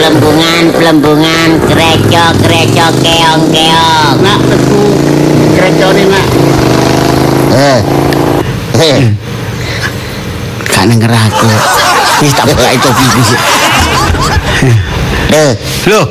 Belembungan, 0.00 0.72
belembungan, 0.72 1.48
gerejo, 1.68 2.24
gerejo, 2.40 2.88
keong, 3.04 3.52
keong. 3.52 4.16
Nak 4.24 4.40
teku 4.48 4.80
kerecone 5.52 6.08
nak. 6.08 6.24
Eh, 7.52 7.80
eh, 8.80 9.12
Gak 10.72 10.88
denger 10.88 11.12
aku. 11.12 11.52
Wis 12.24 12.32
tak 12.32 12.48
bolak 12.48 12.80
itu 12.80 12.88
pipi 12.96 13.20
sih. 13.28 13.38
Loh, 15.36 15.52
Loh, 15.92 16.04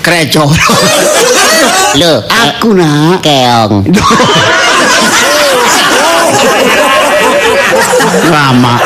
kereco. 0.00 0.48
loh, 2.00 2.18
aku 2.32 2.72
nak. 2.72 3.20
keong. 3.20 3.84
Lama. 8.32 8.80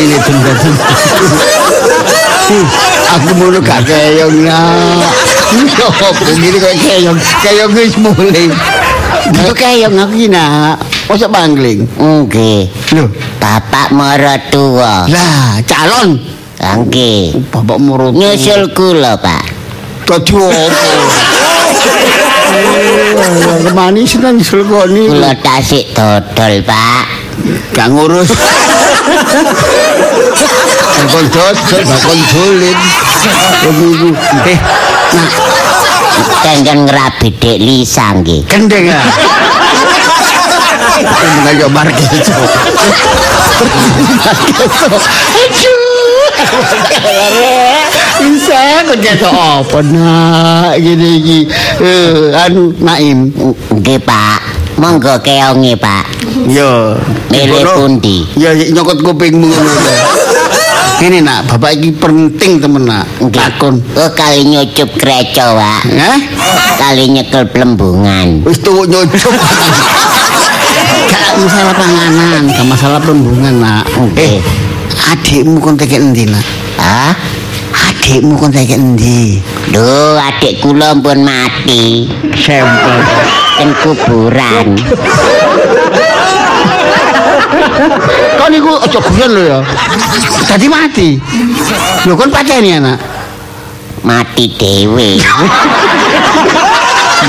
Ini 0.00 0.16
tunda. 0.24 0.52
Aku 2.48 3.28
mau 3.36 3.52
gak 3.60 3.84
keyong 3.84 4.48
nak. 4.48 5.12
Apa 6.00 6.24
ini 6.40 6.56
kok 6.56 6.72
keyong? 6.80 7.18
Keyong 7.44 7.70
wis 7.76 7.92
mulai. 8.00 8.48
Itu 9.28 9.52
keyong 9.52 9.92
aku 10.00 10.16
ini 10.16 10.32
nak. 10.32 10.80
Masa 11.08 11.28
bangling? 11.28 11.84
Nggih, 11.96 12.68
Loh, 12.96 13.08
bapak 13.36 13.92
mertua. 13.92 15.04
lah 15.08 15.60
calon. 15.68 16.16
Nggih. 16.60 17.36
Bapak 17.52 17.78
murut. 17.80 18.12
Nyusul 18.16 18.72
kula, 18.72 19.20
Pak. 19.20 19.44
Tadi 20.08 20.32
apa? 20.36 20.64
Oh, 23.44 23.58
kemanis 23.60 24.16
nang 24.24 24.40
nyusul 24.40 24.64
kok 24.64 24.88
ni. 24.88 25.04
Kula 25.04 25.36
tasik 25.44 25.92
dodol, 25.92 26.64
Pak. 26.64 27.04
Gak 27.76 27.88
ngurus. 27.92 28.32
Dodol, 31.06 31.54
bakon 31.86 32.18
dolen. 32.34 32.78
Begitu. 33.62 34.08
Eh, 34.50 34.58
nah, 35.14 35.28
Tenggen 36.42 36.78
ngerabi 36.86 37.28
dek 37.30 37.58
Lisa 37.62 38.10
nggih. 38.18 38.42
kendeng 38.50 38.90
ah. 38.90 39.06
Aku 40.98 41.26
mengayo 41.38 41.66
market 41.70 42.10
itu. 42.10 42.34
Bisa 48.18 48.82
kok 48.82 48.98
jatuh 48.98 49.30
apa 49.62 49.78
nak 49.86 50.74
gini 50.82 51.22
gini 51.22 51.38
eh 51.78 52.34
anu 52.34 52.74
naim 52.82 53.30
Nggih, 53.70 53.98
Pak. 54.02 54.40
Monggo 54.78 55.18
keonge, 55.22 55.74
Pak. 55.74 56.06
yo 56.46 56.94
Milih 57.30 57.66
pundi? 57.66 58.22
ya 58.38 58.54
nyokot 58.54 59.02
kupingmu 59.02 59.46
ngono 59.46 59.70
Ini 60.98 61.22
nak, 61.22 61.46
bapak 61.46 61.78
iki 61.78 61.94
penting 61.94 62.58
temen 62.58 62.82
nak. 62.82 63.06
Takon. 63.30 63.78
Oh, 63.94 64.10
kali 64.18 64.42
nyucup 64.50 64.90
kreco, 64.98 65.54
Pak. 65.54 65.86
Hah? 65.94 66.18
Kali 66.74 67.14
nyekel 67.14 67.46
pelembungan. 67.54 68.42
Wis 68.42 68.58
tuwuk 68.58 68.90
nyucup. 68.90 69.30
Gak 71.08 71.38
masalah 71.38 71.74
panganan, 71.78 72.50
gak 72.50 72.66
masalah 72.66 72.98
pembungan 72.98 73.62
nak. 73.62 73.86
Oke. 73.94 74.42
Eh, 74.42 74.42
adikmu 75.14 75.62
kon 75.62 75.78
tekek 75.78 76.02
endi 76.02 76.26
nak? 76.26 76.42
Hah? 76.82 77.14
Adikmu 77.94 78.34
kon 78.34 78.50
tekek 78.50 78.74
endi? 78.74 79.38
Duh, 79.70 80.18
adik 80.18 80.58
kula 80.58 80.98
pun 80.98 81.22
mati. 81.22 82.10
Sampel. 82.34 82.98
Ten 83.54 83.70
kuburan. 83.86 84.74
Kon 88.38 88.54
iku 88.54 88.72
aja 88.78 88.98
guyon 89.02 89.30
lho 89.34 89.42
ya. 89.42 89.58
Dadi 90.46 90.66
mati. 90.70 91.08
Lho 92.06 92.14
kon 92.14 92.30
pateni 92.30 92.78
anak. 92.78 92.98
Mati 94.06 94.46
dewe. 94.54 95.18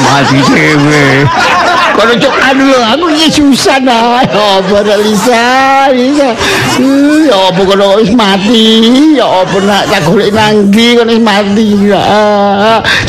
mati 0.06 0.38
dhewe. 0.46 1.26
Kono 1.98 2.14
cok 2.16 2.36
anu 2.48 2.64
lho, 2.72 2.80
aku 2.96 3.06
iki 3.12 3.28
susah 3.42 3.82
nah. 3.84 4.24
Ya 4.24 4.62
apa 4.62 4.78
nek 4.86 4.98
Lisa, 5.04 5.44
Lisa. 5.92 6.30
Hmm, 6.80 7.28
Ya 7.28 7.36
apa 7.52 7.62
kono 7.66 8.00
wis 8.00 8.14
mati. 8.16 8.66
Ya 9.18 9.28
apa 9.28 9.58
nak 9.66 9.84
tak 9.92 10.08
golek 10.08 10.32
nang 10.32 10.72
ndi 10.72 10.96
kono 10.96 11.12
wis 11.12 11.24
mati. 11.26 11.68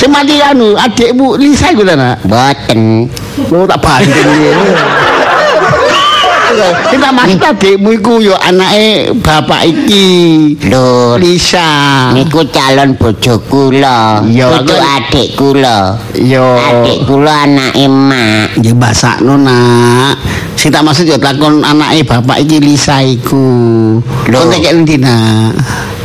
Sing 0.00 0.10
mati 0.10 0.42
anu 0.42 0.74
adikmu 0.74 1.38
Lisa 1.38 1.70
iku 1.70 1.86
ta 1.86 1.94
nak. 1.94 2.18
Boten. 2.26 3.06
Lo 3.52 3.68
tak 3.68 3.78
banding 3.78 4.30
dia. 4.40 4.56
Kita 6.90 7.08
maksud 7.10 7.40
adikmu 7.40 7.90
iku 7.96 8.20
yo 8.20 8.34
anake 8.36 9.14
bapak 9.16 9.64
iki. 9.64 10.08
Lho, 10.68 11.16
Lisa. 11.16 12.10
niku 12.12 12.44
calon 12.52 12.94
bojo 12.96 13.40
kula. 13.48 14.20
Iya, 14.26 14.60
Bojo 14.60 14.76
adik 14.76 15.28
kula. 15.38 15.96
Yo. 16.16 16.58
Adik 16.58 17.08
kula 17.08 17.48
anake 17.48 17.86
mak. 17.88 18.58
Ya 18.60 18.72
basakno 18.76 19.40
nak. 19.40 20.20
Sing 20.54 20.68
tak 20.68 20.84
maksud 20.84 21.08
yo 21.08 21.16
takon 21.16 21.64
anake 21.64 22.04
bapak 22.04 22.44
iki 22.44 22.60
Lisa 22.60 23.00
iku. 23.00 23.46
Lho. 24.28 24.36
Kok 24.36 24.46
tek 24.52 24.64
endi 24.68 24.96
nak? 25.00 25.56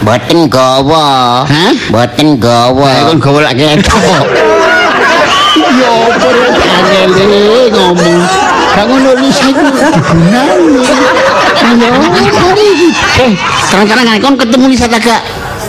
Boten 0.05 0.47
gawa. 0.47 1.43
Hah? 1.43 1.73
Boten 1.91 2.37
Wah, 2.37 2.71
gawa. 2.71 2.89
kon 3.09 3.19
gawe 3.19 3.39
lak 3.51 3.55
ketok. 3.57 4.23
Yo 5.75 5.93
perlu 6.15 6.47
angele 6.55 7.59
ngomong. 7.73 8.54
Gak 8.75 8.85
ngono 8.91 9.09
Lisa 9.23 9.45
iku 9.47 9.63
digunani. 9.71 10.83
Yo, 11.79 11.87
eh, 13.23 13.31
terang-terang 13.71 14.19
kon 14.19 14.35
ketemu 14.35 14.65
Lisa 14.67 14.85
tak 14.91 14.99
gak? 14.99 15.21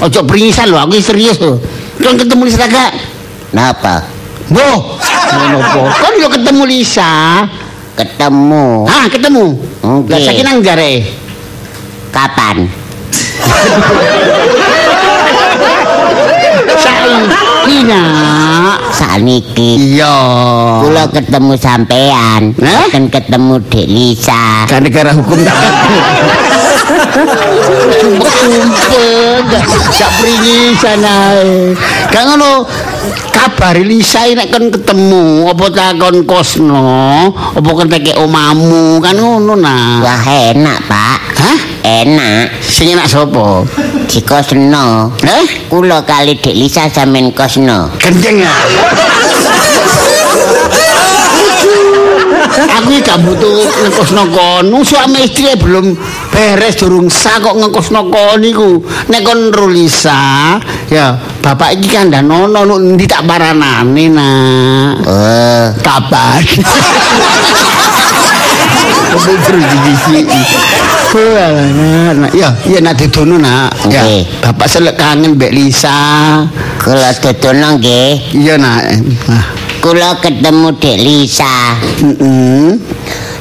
Ojo 0.03 0.27
pringisan 0.27 0.69
lho, 0.69 0.77
aku 0.83 0.99
serius 0.99 1.39
lho. 1.39 1.63
Kon 2.03 2.19
ketemu 2.19 2.43
Lisa 2.51 2.67
tak 2.67 2.71
gak? 2.75 2.91
Napa? 3.55 4.03
Boh, 4.51 4.99
ngono 5.31 5.59
po. 5.71 5.83
Kon 5.87 6.15
yo 6.19 6.29
ketemu 6.31 6.63
Lisa. 6.67 7.47
Ketemu. 7.97 8.85
Ah, 8.91 9.07
ketemu. 9.09 9.57
Oke. 9.81 10.11
Lah 10.13 10.19
saiki 10.21 10.43
nang 10.45 10.61
jare. 10.61 11.07
Kapan? 12.13 12.69
Saiki 16.77 17.79
nak. 17.89 18.46
Saniki. 18.93 19.97
Iya. 19.97 20.17
Kula 20.83 21.05
ketemu 21.11 21.53
sampean. 21.59 22.43
Kan 22.93 23.05
ketemu 23.09 23.55
Dek 23.67 23.87
Lisa. 23.87 24.67
kan 24.67 24.83
negara 24.83 25.11
hukum 25.15 25.39
tak 25.43 25.57
Sumpah-sumpah 27.97 29.43
gak, 29.51 29.65
gak 29.91 30.11
peringi 30.23 30.71
sana 30.79 31.35
Gak 32.15 32.23
ngono 32.31 32.63
kabari 33.35 33.83
Lisa 33.83 34.23
nek 34.31 34.55
kon 34.55 34.71
ketemu 34.71 35.51
apa 35.51 35.67
takon 35.75 36.23
kosno 36.23 37.27
apa 37.35 37.71
teke 37.91 38.15
omamu 38.19 39.03
kan 39.03 39.19
ngono 39.19 39.59
nah 39.59 39.99
Wah 39.99 40.23
enak, 40.27 40.79
Pak. 40.87 41.19
hah 41.43 41.59
Enak. 41.83 42.63
sing 42.63 42.95
enak 42.95 43.11
sapa 43.11 43.67
Di 44.07 44.23
kosno. 44.23 45.11
eh 45.27 45.67
Kula 45.67 46.07
kali 46.07 46.39
Dek 46.39 46.55
Lisa 46.55 46.87
sampean 46.87 47.35
kosno. 47.35 47.91
gendeng 47.99 48.47
ya 48.47 48.55
aku 52.57 52.89
gak 53.05 53.21
butuh 53.21 53.69
ngekosno 53.85 54.23
kon 54.33 54.65
Wong 54.71 54.85
suami 54.85 55.27
istri 55.27 55.53
belum 55.59 55.93
beres 56.37 56.77
durung 56.77 57.09
sah 57.09 57.41
kok 57.41 57.57
ngekosno 57.57 58.13
kon 58.13 58.45
iku 58.45 58.77
nek 59.09 59.25
kon 59.25 59.49
rulisa 59.57 60.61
ya 60.93 61.17
bapak 61.41 61.81
iki 61.81 61.89
kan 61.97 62.13
nono 62.21 62.69
nuk 62.69 62.81
ndi 62.93 63.09
tak 63.09 63.25
paranane 63.25 64.05
nak? 64.13 65.01
Kapan 65.81 66.45
Kamu 69.17 69.33
terus 69.49 69.65
divisi 69.65 70.21
Nah, 71.17 72.29
ya, 72.37 72.53
ya 72.69 72.79
nak 72.85 73.01
didono 73.01 73.41
nak. 73.41 73.73
Ya, 73.89 74.05
bapak 74.45 74.69
selek 74.69 75.01
kangen 75.01 75.41
Mbak 75.41 75.49
Lisa. 75.49 75.97
kula 76.77 77.17
dodono 77.17 77.81
nggih. 77.81 78.37
Iya 78.37 78.61
nak. 78.61 78.85
Kula 79.81 80.21
ketemu 80.21 80.77
Dek 80.77 80.99
Lisa. 81.01 81.81
Mm 82.05 82.77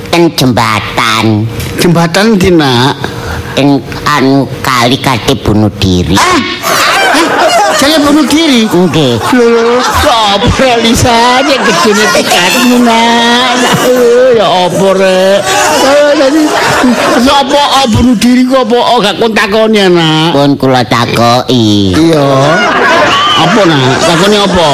ten 0.09 0.29
jembatan. 0.33 1.47
Jembatan 1.81 2.37
di 2.37 2.49
nak. 2.53 2.97
Ten 3.55 3.79
anu 4.05 4.45
kali 4.61 4.99
kate 4.99 5.37
bunuh 5.39 5.71
diri. 5.79 6.19
Ah, 6.19 6.41
saya 7.79 7.99
bunuh 8.03 8.25
diri. 8.27 8.67
Nggih. 8.67 9.19
Lho, 9.35 9.79
apa 10.09 10.69
Lisa 10.83 11.39
nek 11.43 11.59
gedene 11.63 12.05
tikatmu 12.19 12.77
nak. 12.83 13.55
Ya 14.35 14.47
apa 14.47 14.87
rek? 14.99 15.39
Sapa 17.23 17.61
oh, 17.61 17.85
bunuh 17.93 18.15
diri 18.19 18.43
kok 18.49 18.67
apa 18.67 18.77
oh, 18.77 18.97
gak 18.99 19.15
kon 19.21 19.31
takoni 19.31 19.81
nak. 19.87 20.35
Pun 20.35 20.51
kula 20.59 20.81
takoki. 20.83 21.95
Iya. 21.95 22.27
Apa 23.35 23.61
nak? 23.67 23.95
Takoni 24.03 24.37
apa? 24.39 24.69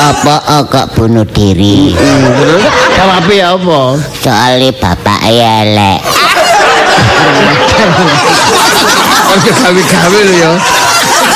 Apa 0.00 0.64
kok 0.64 0.96
bunuh 0.96 1.28
diri? 1.28 1.92
Jawabe 2.96 3.36
ya 3.36 3.52
apa? 3.52 4.00
Soale 4.16 4.72
bapak 4.72 5.20
elek. 5.28 6.00
Ojo 9.30 9.50
gawe-gawe 9.52 10.18
lho 10.24 10.34
ya. 10.40 10.52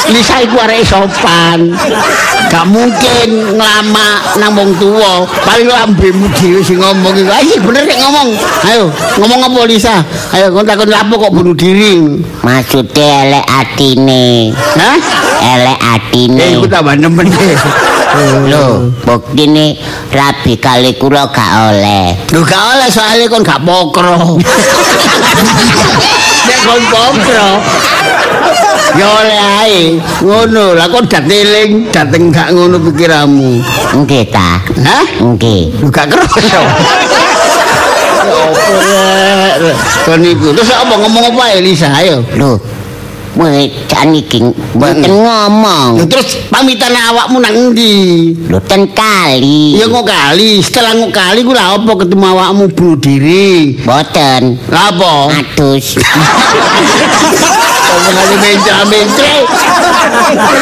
Lisa 0.09 0.41
iku 0.41 0.57
arek 0.65 0.81
sopan. 0.85 1.77
Gak 2.49 2.65
mungkin 2.69 3.57
nglama 3.57 4.09
nang 4.41 4.53
wong 4.57 4.73
tuwa. 4.81 5.29
Paling 5.45 5.69
lambemu 5.69 6.25
dhewe 6.33 6.61
sing 6.65 6.81
ngomong 6.81 7.21
iku. 7.21 7.31
Ayo 7.33 7.57
bener 7.61 7.85
nek 7.85 7.99
ngomong. 8.01 8.29
Ayo, 8.65 8.85
ngomong 9.21 9.41
apa 9.45 9.61
Lisa? 9.69 10.01
Ayo 10.33 10.53
kon 10.53 10.65
takon 10.65 10.89
lapo 10.89 11.21
kok 11.21 11.33
bunuh 11.37 11.53
diri. 11.57 12.21
Maksude 12.41 13.01
elek 13.01 13.45
atine. 13.45 14.53
Hah? 14.57 14.97
Elek 15.45 15.79
Eh, 15.81 15.93
atine. 16.01 16.47
iku 16.57 16.69
tambah 16.69 16.97
nemen. 16.97 17.29
Lho, 18.15 18.95
buktine 19.03 19.75
rabi 20.15 20.55
kali 20.55 20.95
kula 20.95 21.27
gak 21.35 21.75
oleh. 21.75 22.15
Lho 22.31 22.41
gak 22.47 22.63
oleh 22.79 22.89
soalnya 22.91 23.27
kon 23.27 23.43
gak 23.43 23.59
pokro. 23.67 24.39
Nek 26.47 26.59
kon 26.63 26.83
pokro. 26.95 27.51
Ya 28.95 29.07
oleh 29.11 29.41
ae. 29.67 29.83
Ngono, 30.23 30.79
lah 30.79 30.87
kon 30.87 31.11
dat 31.11 31.27
eling, 31.27 31.91
dateng 31.91 32.31
gak 32.31 32.55
ngono 32.55 32.79
pikiranmu. 32.79 33.59
Nggih 34.07 34.31
ta? 34.31 34.63
Hah? 34.63 35.07
Nggih. 35.19 35.75
Lu 35.83 35.91
gak 35.91 36.07
kerasa. 36.15 36.41
Ya 38.25 39.61
rek? 39.61 39.77
Kon 40.09 40.25
iku. 40.25 40.49
Terus 40.57 40.73
apa 40.73 40.97
ngomong 40.97 41.37
apa 41.37 41.45
ya 41.55 41.59
Lisa? 41.61 41.93
Ayo. 41.93 42.25
Lho. 42.41 42.57
Weh, 43.35 43.67
jan 43.91 44.15
iki 44.15 44.39
mboten 44.79 45.11
ngomong. 45.11 46.07
Terus 46.07 46.39
pamitan 46.47 46.95
awakmu 46.95 47.43
nang 47.43 47.75
ndi? 47.75 48.31
Lho 48.47 48.63
ten 48.63 48.87
kali. 48.95 49.75
Ya 49.75 49.91
kok 49.91 50.07
kali, 50.07 50.63
setelah 50.63 50.95
kok 50.95 51.11
kali 51.11 51.43
ku 51.43 51.51
lah 51.51 51.75
apa 51.75 51.93
ketemu 51.99 52.25
awakmu 52.31 52.65
bunuh 52.71 52.95
diri. 52.95 53.75
Boten. 53.83 54.55
Lah 54.71 54.95
apa? 54.95 55.35
Adus. 55.35 55.99
Omongannya 57.85 58.37
mencra-mencra 58.39 59.33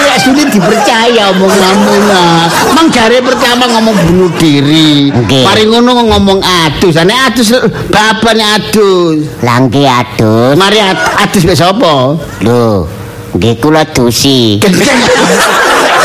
Ya 0.02 0.16
sulit 0.18 0.48
dipercaya 0.50 1.30
omonganmu 1.30 1.96
lah 2.08 2.46
Mang 2.72 2.88
jare 2.88 3.18
pertama 3.20 3.64
ngomong 3.68 3.96
bunuh 4.06 4.30
diri 4.36 5.12
Oke. 5.14 5.42
Mari 5.42 5.64
ngono 5.66 5.90
ngomong 6.08 6.40
adus 6.42 6.96
Ane 6.96 7.14
adus 7.14 7.54
bapaknya 7.88 8.58
adus 8.58 9.22
Langge 9.40 9.84
adus. 9.84 10.54
Mari 10.54 10.78
ad- 10.78 11.14
adus 11.18 11.42
besok 11.42 11.78
apa? 11.78 11.94
Lho, 12.40 12.86
nggih 13.34 13.54
kula 13.58 13.82
dusi. 13.84 14.58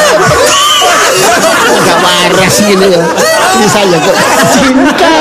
Gak 1.87 1.99
waras 2.03 2.55
gitu 2.59 2.85
ya. 2.91 3.01
Ini 3.55 3.67
saya 3.71 3.97
kok. 4.03 4.15
Cinta. 4.51 5.15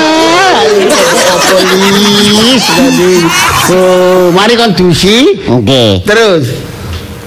Apa 1.26 1.62
lis 1.62 2.64
tadi 2.74 3.14
Oh, 3.70 4.30
mari 4.34 4.54
kon 4.58 4.74
dusi 4.74 5.38
Nggih. 5.46 6.02
Terus. 6.02 6.44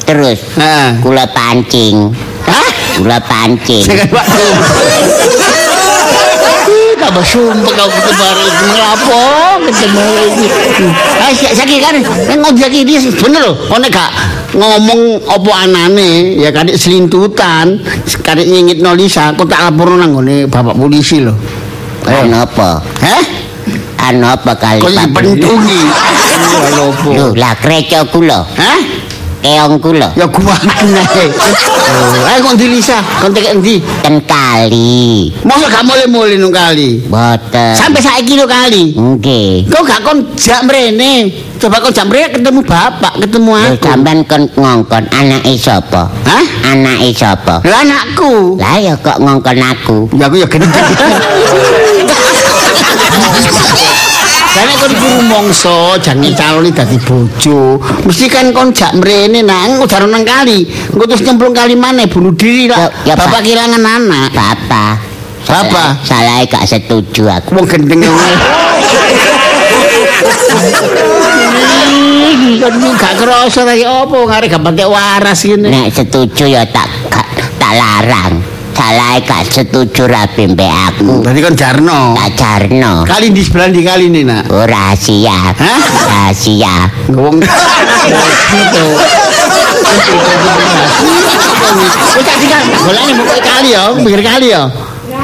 Terus. 0.04 0.40
Nah 0.60 1.00
kula 1.00 1.24
pancing. 1.32 2.12
Hah? 2.44 2.70
Kula 3.00 3.20
pancing. 3.24 3.88
Tambah 7.20 7.36
sumpah 7.36 7.74
kau 7.76 7.90
ketemu 7.92 8.24
hari 8.24 8.44
ini 8.48 8.64
Ngelapo 8.64 9.24
ketemu 9.68 10.04
lagi 10.08 10.46
Ah, 11.20 11.32
sakit 11.36 11.78
kan 11.84 11.96
ngojek 12.40 12.72
ini 12.72 12.96
bener 13.12 13.42
loh 13.44 13.56
Kau 13.68 13.76
gak 13.76 14.12
ngomong 14.56 15.28
opo 15.28 15.52
anane 15.52 16.40
Ya 16.40 16.56
kadek 16.56 16.80
selintutan 16.80 17.84
Kadek 18.24 18.48
nyingit 18.48 18.80
no 18.80 18.96
Lisa 18.96 19.36
Kau 19.36 19.44
tak 19.44 19.68
lapor 19.68 20.00
nang 20.00 20.16
ngone 20.16 20.48
bapak 20.48 20.80
polisi 20.80 21.20
loh 21.20 21.36
Anu 22.08 22.40
apa? 22.40 22.80
Hah? 23.04 23.24
Anu 24.08 24.24
apa 24.24 24.56
kali 24.56 24.80
Kau 24.80 24.88
dipendungi 24.88 25.82
Ngelapo 26.72 27.10
Lho, 27.20 27.28
lah 27.36 27.52
kreco 27.60 28.00
kula. 28.16 28.48
Hah? 28.48 28.80
Keongku 29.42 29.90
lho. 29.96 30.10
Ya 30.16 30.26
gua 30.28 30.56
ae. 30.76 31.26
Oh, 31.90 32.30
ayo 32.30 32.40
kok 32.46 32.54
ndi 32.60 32.66
Lisa? 32.78 33.00
Kon 33.22 33.34
tek 33.34 33.56
endi? 33.56 33.82
Ten 34.04 34.22
kali. 34.24 35.32
Mosok 35.44 35.70
gak 35.72 35.84
mulai-mulai 35.88 36.38
nang 36.38 36.54
kali. 36.54 37.02
Boten. 37.08 37.74
Sampai 37.76 38.02
saiki 38.04 38.38
lho 38.38 38.46
kali. 38.46 38.94
Nggih. 38.94 39.68
Kok 39.72 39.84
gak 39.84 40.00
kon 40.06 40.18
jak 40.38 40.62
mrene? 40.68 41.32
Coba 41.60 41.84
kon 41.84 41.92
jak 41.92 42.08
mrene 42.08 42.32
ketemu 42.36 42.62
bapak, 42.64 43.14
ketemu 43.20 43.52
aku. 43.52 43.84
sampean 43.84 44.20
kon 44.24 44.44
ngongkon 44.56 45.04
anake 45.12 45.54
sapa? 45.60 46.08
Hah? 46.24 46.46
Anake 46.72 47.12
sapa? 47.12 47.60
Lah 47.66 47.84
anakku. 47.84 48.56
Lah 48.60 48.78
ya 48.80 48.94
kok 49.00 49.18
ngongkon 49.20 49.60
aku. 49.60 49.98
Ya 50.16 50.30
aku 50.30 50.36
ya 50.40 50.48
gendeng. 50.48 50.72
Karena 54.50 54.74
kon 54.82 54.92
iku 54.92 55.08
rumangsa 55.22 55.78
jangan 56.02 56.34
caloni 56.34 56.72
dadi 56.74 56.98
bojo. 56.98 57.78
Mesti 58.06 58.26
kan 58.28 58.50
kon 58.50 58.74
jak 58.74 58.98
mrene 58.98 59.46
nang 59.46 59.78
udah 59.82 60.10
nang 60.10 60.26
kali. 60.26 60.66
Engko 60.94 61.06
terus 61.06 61.22
nyemplung 61.22 61.54
kali 61.54 61.78
maneh 61.78 62.10
bunuh 62.10 62.34
diri 62.34 62.66
lah. 62.66 62.90
Ya, 63.06 63.14
Bapak 63.14 63.40
Pak. 63.40 63.42
kehilangan 63.46 63.84
anak. 63.86 64.30
Bapak. 64.34 64.94
Bapak? 65.46 66.02
Salah 66.06 66.46
gak 66.46 66.66
setuju 66.66 67.30
aku. 67.30 67.58
Wong 67.58 67.66
gendeng 67.70 68.02
kon 72.60 72.74
iki 72.76 72.90
gak 73.00 73.14
kerasa 73.18 73.62
ya 73.74 74.04
apa 74.04 74.18
ngarep 74.18 74.50
gak 74.76 74.90
waras 74.90 75.42
ngene. 75.46 75.68
Nek 75.70 75.88
setuju 75.94 76.46
ya 76.50 76.66
tak 76.68 76.90
tak 77.62 77.74
larang. 77.78 78.49
Salah 78.80 79.20
gak 79.28 79.44
setuju 79.52 80.08
rapi 80.08 80.56
mbek 80.56 80.72
aku. 80.72 81.20
Berarti 81.20 81.40
kon 81.44 81.52
jarno. 81.60 82.16
Tak 82.16 82.32
jarno. 82.40 83.04
Kali 83.04 83.28
di 83.36 83.44
sebelah 83.44 83.68
di 83.68 83.84
kali 83.84 84.08
nih 84.08 84.24
nak. 84.24 84.48
Oh, 84.48 84.64
rahasia. 84.64 85.52
Hah? 85.52 85.84
Rahasia. 86.08 86.88
Ngomong 87.12 87.44
gitu. 87.44 88.86
Wis 92.16 92.24
tak 92.24 92.38
tinggal 92.40 92.64
golane 92.80 93.12
mau 93.20 93.28
kowe 93.28 93.40
kali 93.44 93.70
ya, 93.76 93.84
pinggir 94.00 94.24
kali 94.24 94.48
ya. 94.56 94.64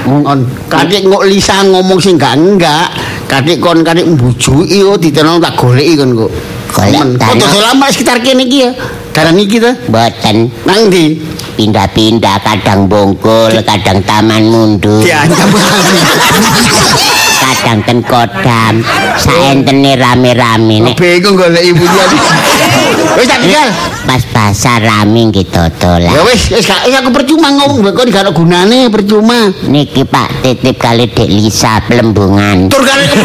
On 0.04 0.40
kadek 0.68 1.08
ngok 1.08 1.24
Lisa 1.24 1.64
ngomong 1.64 2.04
sing 2.04 2.20
enggak 2.20 2.36
enggak. 2.36 2.92
Kadek 3.32 3.64
kon 3.64 3.88
kadek 3.88 4.04
mbujuki 4.04 4.84
oh 4.84 5.00
ditenong 5.00 5.40
tak 5.40 5.56
goleki 5.56 5.96
kon 5.96 6.12
kok. 6.12 6.32
Golek. 6.76 7.24
Kok 7.24 7.36
dolan 7.40 7.72
lama 7.72 7.88
sekitar 7.88 8.20
kene 8.20 8.44
iki 8.44 8.68
ya. 8.68 8.76
Dalan 9.16 9.40
iki 9.40 9.64
ta. 9.64 9.72
Boten 9.88 10.52
Nang 10.68 10.92
ndi? 10.92 11.24
Pindah-pindah 11.56 12.38
kadang 12.44 12.86
bongkol, 12.92 13.56
kadang 13.64 14.04
taman 14.04 14.44
mundur, 14.52 15.02
Diancam 15.02 15.50
kadang 17.46 17.80
ten 17.82 18.00
kodam. 18.06 18.84
Saentene 19.18 19.98
rame-rame 19.98 20.86
nek 20.86 20.96
Bingung 21.00 21.34
golek 21.40 21.64
ibu 21.66 21.82
dia. 21.82 22.06
Wis 23.18 23.26
tak 23.32 23.40
tinggal. 23.42 23.70
pas 24.06 24.22
pasar 24.30 24.86
rame 24.86 25.34
nggih 25.34 25.50
Ya 25.50 25.72
dodolan. 25.72 26.14
wis, 26.30 26.52
wis 26.54 26.68
gak 26.68 26.86
wis 26.86 26.94
aku 26.94 27.10
percuma 27.10 27.50
ngomong 27.50 27.90
kok 27.90 28.06
gak 28.12 28.30
gunane 28.36 28.92
percuma. 28.92 29.50
Niki 29.66 30.06
Pak 30.06 30.46
titip 30.46 30.78
kali 30.78 31.10
Dek 31.10 31.26
Lisa 31.26 31.82
pelembungan. 31.90 32.70
Tur 32.70 32.86
kali. 32.86 33.06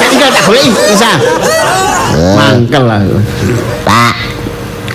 Tinggal 0.00 0.30
tak 0.34 0.42
boleh 0.48 0.66
bisa. 0.66 1.10
Mangkel 2.34 2.82
lah. 2.90 3.00
Pak, 3.86 4.09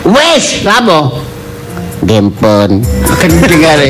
Wes, 0.05 0.61
lapo? 0.61 1.17
gempun. 2.05 2.85
Gendeng 3.17 3.61
kali. 3.65 3.89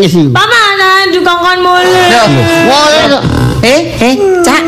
Nangis 0.00 0.16
iki. 0.16 0.32
Papa 1.20 1.52
mulai. 1.60 2.08
Woi, 2.64 3.00
kok. 3.12 3.22
Eh, 3.60 3.80
eh, 4.00 4.14
Cak. 4.40 4.62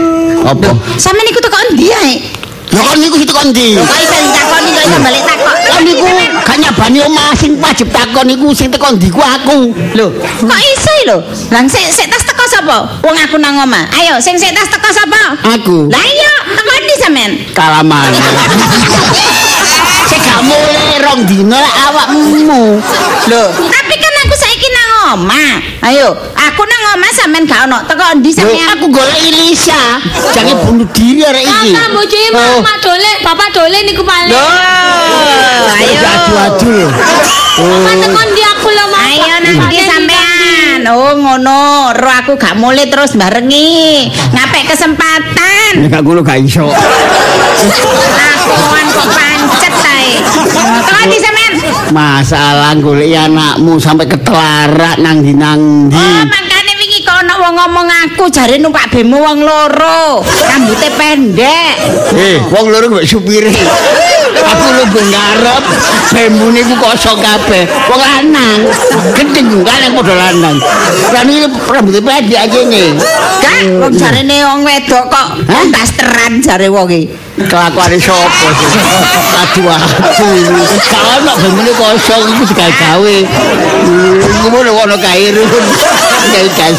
Apa? 0.45 0.69
Sampeyan 1.01 1.33
iku 1.33 1.41
teko 1.41 1.57
endi 1.71 1.89
ae? 1.89 2.15
Ya 2.73 2.81
kon 2.89 2.97
niku 3.05 3.21
kon 3.29 3.53
ndi? 3.53 3.77
Kok 3.77 3.85
iso 4.01 4.17
ditakoni 4.17 4.69
kok 4.73 4.85
iso 4.89 4.99
balik 5.05 5.23
takok. 5.29 5.57
Kon 5.69 5.83
niku 5.85 6.09
gak 6.41 6.57
nyabani 6.57 6.99
omah 7.05 7.37
sing 7.37 7.61
wajib 7.61 7.89
takon 7.93 8.25
niku 8.29 8.49
sing 8.57 8.69
teko 8.73 8.97
ndi 8.97 9.13
ku 9.13 9.21
aku. 9.21 9.73
Lho, 9.97 10.07
kok 10.41 10.61
iso 10.61 10.93
lho? 11.09 11.17
Lah 11.53 11.63
sik 11.69 11.89
sik 11.93 12.09
tas 12.09 12.25
teko 12.25 12.45
sapa? 12.49 13.01
Wong 13.05 13.17
aku 13.17 13.37
nang 13.37 13.61
omah. 13.61 13.89
Ayo, 13.97 14.17
sing 14.25 14.37
sik 14.41 14.53
tas 14.57 14.69
teko 14.73 14.89
sapa? 14.89 15.37
Aku 15.57 15.89
Lah 15.93 16.05
iya, 16.05 16.33
teko 16.53 16.71
endi 16.81 16.95
sampean? 17.01 17.33
kalaman. 17.57 18.09
Sik 20.09 20.21
gak 20.29 20.41
mulai 20.45 20.97
rong 21.05 21.21
dino 21.29 21.61
awakmu. 21.89 22.81
Lho, 23.29 23.43
omah. 25.15 25.53
Ayo, 25.83 26.15
aku 26.35 26.63
nang 26.65 26.83
omah 26.97 27.11
sampean 27.13 27.45
gak 27.45 27.67
ono. 27.67 27.79
Teko 27.85 28.05
endi 28.15 28.31
Lho, 28.31 28.39
sampean? 28.39 28.69
aku 28.77 28.87
golek 28.89 29.23
Lisa. 29.33 29.99
Jangan 30.33 30.57
bunuh 30.65 30.89
diri 30.95 31.21
arek 31.27 31.45
iki. 31.45 31.71
Kakak 31.75 31.89
bojoe 31.93 32.27
mama 32.33 32.73
dole, 32.81 33.13
bapak 33.21 33.49
dole 33.53 33.79
niku 33.85 34.03
paling. 34.07 34.33
Lho, 34.33 34.49
ayo. 35.77 36.01
Adu-adu. 36.03 36.77
Mama 37.63 37.93
tekan 38.01 38.29
di 38.33 38.43
aku 38.43 38.69
lho, 38.73 38.85
Mas. 38.89 39.05
Ayo 39.13 39.37
nanti 39.45 39.77
sampean. 39.85 40.79
Oh, 40.89 41.13
ngono. 41.15 41.93
Ro 41.95 42.11
aku 42.11 42.33
gak 42.41 42.57
mulai 42.57 42.89
terus 42.89 43.13
barengi. 43.15 44.09
Ngapek 44.33 44.73
kesempatan. 44.73 45.85
Nek 45.85 46.01
ngono 46.01 46.25
gak 46.25 46.41
iso. 46.43 46.65
Akuan 48.33 48.87
kok 48.91 49.07
pancet 49.13 49.75
ae. 49.85 50.11
Teko 50.25 51.01
sampean? 51.21 51.32
Masalah 51.93 52.73
golek 52.81 53.13
anakmu 53.13 53.77
sampai 53.77 54.09
ketelarak 54.09 54.97
nang 54.97 55.21
ndi 55.21 55.37
nang 55.37 55.93
ndi. 55.93 56.01
Oh, 56.01 56.25
makane 56.25 56.73
wingi 56.81 57.05
kok 57.05 57.21
ana 57.21 57.37
wong 57.37 57.53
ngomong 57.53 57.89
aku 58.09 58.33
jare 58.33 58.57
numpak 58.57 58.89
bemo 58.89 59.21
wong 59.21 59.45
loro. 59.45 60.25
Rambute 60.25 60.89
pendek. 60.97 61.75
Eh, 62.17 62.41
wong 62.49 62.73
loro 62.73 62.89
mbek 62.97 63.05
supire. 63.05 63.53
Aku 64.31 64.67
lu 64.79 64.85
ngarep 64.91 65.65
bembune 66.13 66.61
ku 66.67 66.75
kosong 66.79 67.19
kabeh. 67.19 67.67
Wong 67.91 68.01
lanang. 68.01 68.59
Gendeng 69.17 69.65
kan 69.65 69.91
padha 69.97 70.15
lanang. 70.15 70.57
Kan 71.11 71.27
iki 71.29 71.49
rambut 71.69 71.97
pendek 72.03 72.39
aja 72.47 72.61
nih. 72.67 72.95
Kak, 73.43 73.61
wong 73.83 73.93
jarene 73.99 74.37
wong 74.47 74.61
wedok 74.63 75.11
kok 75.11 75.29
Hah? 75.51 75.65
dasteran 75.73 76.39
jare 76.39 76.69
wong 76.71 76.87
iki. 76.91 77.11
Kelakuane 77.33 77.97
sapa 77.97 78.29
sih? 78.31 78.49
Aduh 79.41 79.73
aduh. 79.73 80.67
Kalau 80.93 81.17
nak 81.25 81.37
bembune 81.41 81.73
kosong 81.75 82.23
iku 82.29 82.43
digawe-gawe. 82.53 83.17
Iku 84.21 84.47
mau 84.53 84.63
ono 84.63 84.97
kairun. 85.01 85.49
Guys. 86.55 86.79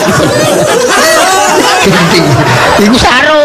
Gendeng. 1.83 2.25
Iku 2.79 2.97
sarung. 2.97 3.42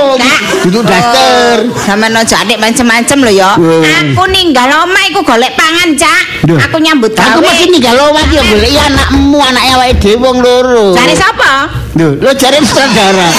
Itu 0.64 0.80
daster. 0.82 1.68
Sampeyan 1.86 2.18
aja 2.18 2.36
adik 2.44 2.58
macem-macem 2.58 3.18
lho 3.24 3.32
ya. 3.38 3.54
Aku 3.54 4.24
ninggal 4.28 4.68
omah 4.84 5.04
iku 5.08 5.20
golek 5.22 5.54
pangan, 5.54 5.94
Cak. 5.96 6.48
Aku 6.68 6.76
nyambut 6.82 7.14
gawe. 7.14 7.38
Aku 7.38 7.40
masih 7.44 7.68
ninggal 7.70 7.96
omah 8.10 8.22
iki 8.26 8.36
ya 8.38 8.44
golek 8.48 8.72
anakmu, 8.76 9.38
anake 9.40 9.70
awake 9.74 9.96
dhewe 10.02 10.16
wong 10.18 10.36
loro. 10.42 10.94
Cari 10.94 11.14
sapa? 11.14 11.52
Lho, 11.98 12.18
lo 12.18 12.30
jare 12.34 12.58
sutradara. 12.62 13.28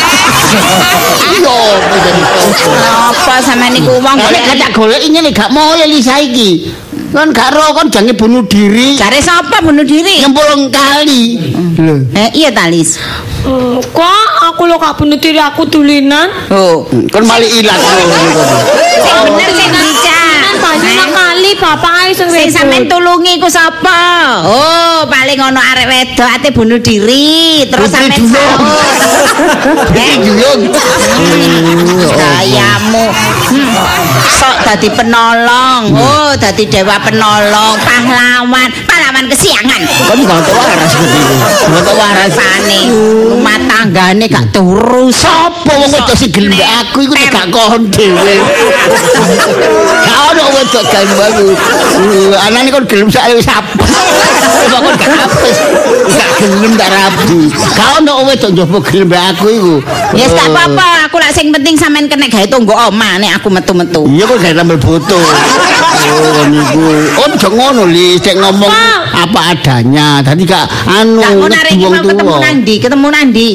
Iya, 1.29 1.55
apa 1.77 1.97
jadi 2.01 2.21
Apa 2.89 3.33
sampeyan 3.39 3.71
niku 3.77 4.01
wong 4.01 4.17
Golek 4.17 4.41
gak 4.49 4.57
tak 4.57 4.71
golek 4.73 5.01
ini 5.05 5.21
gak 5.29 5.53
mau 5.53 5.77
ya 5.77 5.85
Lisa 5.85 6.17
Kan 7.09 7.33
gak 7.33 7.49
ro 7.57 7.73
kan 7.73 7.89
jange 7.89 8.13
bunuh 8.13 8.45
diri. 8.45 8.93
Cari 8.93 9.17
sapa 9.17 9.65
bunuh 9.65 9.81
diri? 9.81 10.21
Nyempulung 10.21 10.69
kali. 10.69 11.41
Lho. 11.81 12.05
Eh, 12.13 12.29
iya 12.37 12.53
Talis. 12.53 13.01
Hmm, 13.41 13.81
kok 13.81 14.25
aku 14.53 14.69
lo 14.69 14.77
gak 14.77 14.93
bunuh 15.01 15.17
diri 15.17 15.41
aku 15.41 15.65
tulinan? 15.65 16.29
Oh. 16.53 16.85
Kan 17.09 17.25
mali 17.25 17.49
ilang. 17.49 17.81
Sing 19.01 19.17
bener 19.25 19.49
sing 19.57 19.69
dica. 19.73 20.18
Banyak 20.69 21.09
kali 21.09 21.51
bapak 21.57 21.93
ae 22.05 22.11
sing 22.13 22.29
Sing 22.29 22.45
wedok. 22.45 22.53
sampean 22.53 22.85
tulungi 22.85 23.41
ku 23.41 23.49
sapa? 23.49 24.01
Oh, 24.45 25.01
paling 25.09 25.39
ono 25.41 25.57
arek 25.57 25.87
wedok 25.89 26.29
ate 26.29 26.53
bunuh 26.53 26.77
diri, 26.77 27.65
terus 27.65 27.89
sampean 27.89 28.29
sahur. 28.29 28.85
Iki. 29.97 30.31
Hmm. 33.49 33.73
Sok 34.29 34.57
dadi 34.61 34.89
penolong. 34.93 35.89
Oh, 35.97 36.31
dadi 36.37 36.69
dewa 36.69 37.01
penolong, 37.01 37.75
pahlawan, 37.81 38.69
pahlawan 38.85 39.25
kesiangan. 39.25 39.81
Kan 40.05 40.17
gak 40.21 40.39
tau 40.45 40.53
waras 40.53 40.91
gitu. 40.93 41.19
Gak 41.73 41.81
tau 41.81 41.95
waras. 41.97 42.33
Pane 42.37 42.79
rumah 42.93 43.57
tanggane 43.65 44.25
gak 44.29 44.53
turu 44.53 45.09
Sopo 45.09 45.73
wong 45.73 45.89
wedok 45.89 46.13
sing 46.13 46.29
gelem 46.29 46.53
aku 46.85 47.09
iku 47.09 47.13
nek 47.17 47.31
gak 47.33 47.47
kon 47.49 47.89
dhewe. 47.89 48.35
Gak 50.05 50.19
ono 50.33 50.43
wedok 50.59 50.83
gelem 50.91 51.19
aku. 51.19 51.45
Anane 52.35 52.69
kon 52.71 52.85
gelem 52.85 53.07
sak 53.07 53.31
wis 53.35 53.47
apa. 53.47 53.83
Kok 54.69 54.79
kon 54.83 54.95
gak 54.99 55.11
apes. 55.25 55.57
Gak 56.11 56.29
gelem 56.43 56.71
tak 56.75 56.89
rabi. 56.91 57.39
Gak 57.51 57.89
ono 57.99 58.11
wedok 58.27 58.49
njopo 58.51 58.77
gelem 58.83 59.09
aku 59.15 59.47
iku. 59.47 59.75
Ya 60.15 60.27
yes, 60.27 60.31
gak 60.35 60.51
apa-apa, 60.51 61.07
aku 61.07 61.15
lak 61.21 61.31
sing 61.31 61.53
penting 61.55 61.79
sampean 61.79 62.11
kena 62.11 62.27
gawe 62.27 62.45
tunggu 62.51 62.73
omah 62.75 63.21
nek 63.21 63.39
aku 63.39 63.47
metu-metu. 63.47 64.03
Iya 64.11 64.23
kok 64.27 64.37
gak 64.43 64.53
tambah 64.57 64.77
foto. 64.83 65.19
Oh 66.09 66.43
niku. 66.49 66.89
Oh 67.19 67.27
aja 67.29 67.47
ngono 67.47 67.83
li, 67.87 68.19
cek 68.19 68.35
ngomong 68.35 68.71
apa 69.15 69.39
adanya. 69.55 70.19
Tadi 70.25 70.43
gak 70.43 70.65
anu 70.87 71.21
Gak 71.23 71.33
ngono 71.37 71.55
arek 71.55 71.73
ketemu 71.79 72.35
nandi, 72.39 72.75
ketemu 72.81 73.07
nandi. 73.07 73.49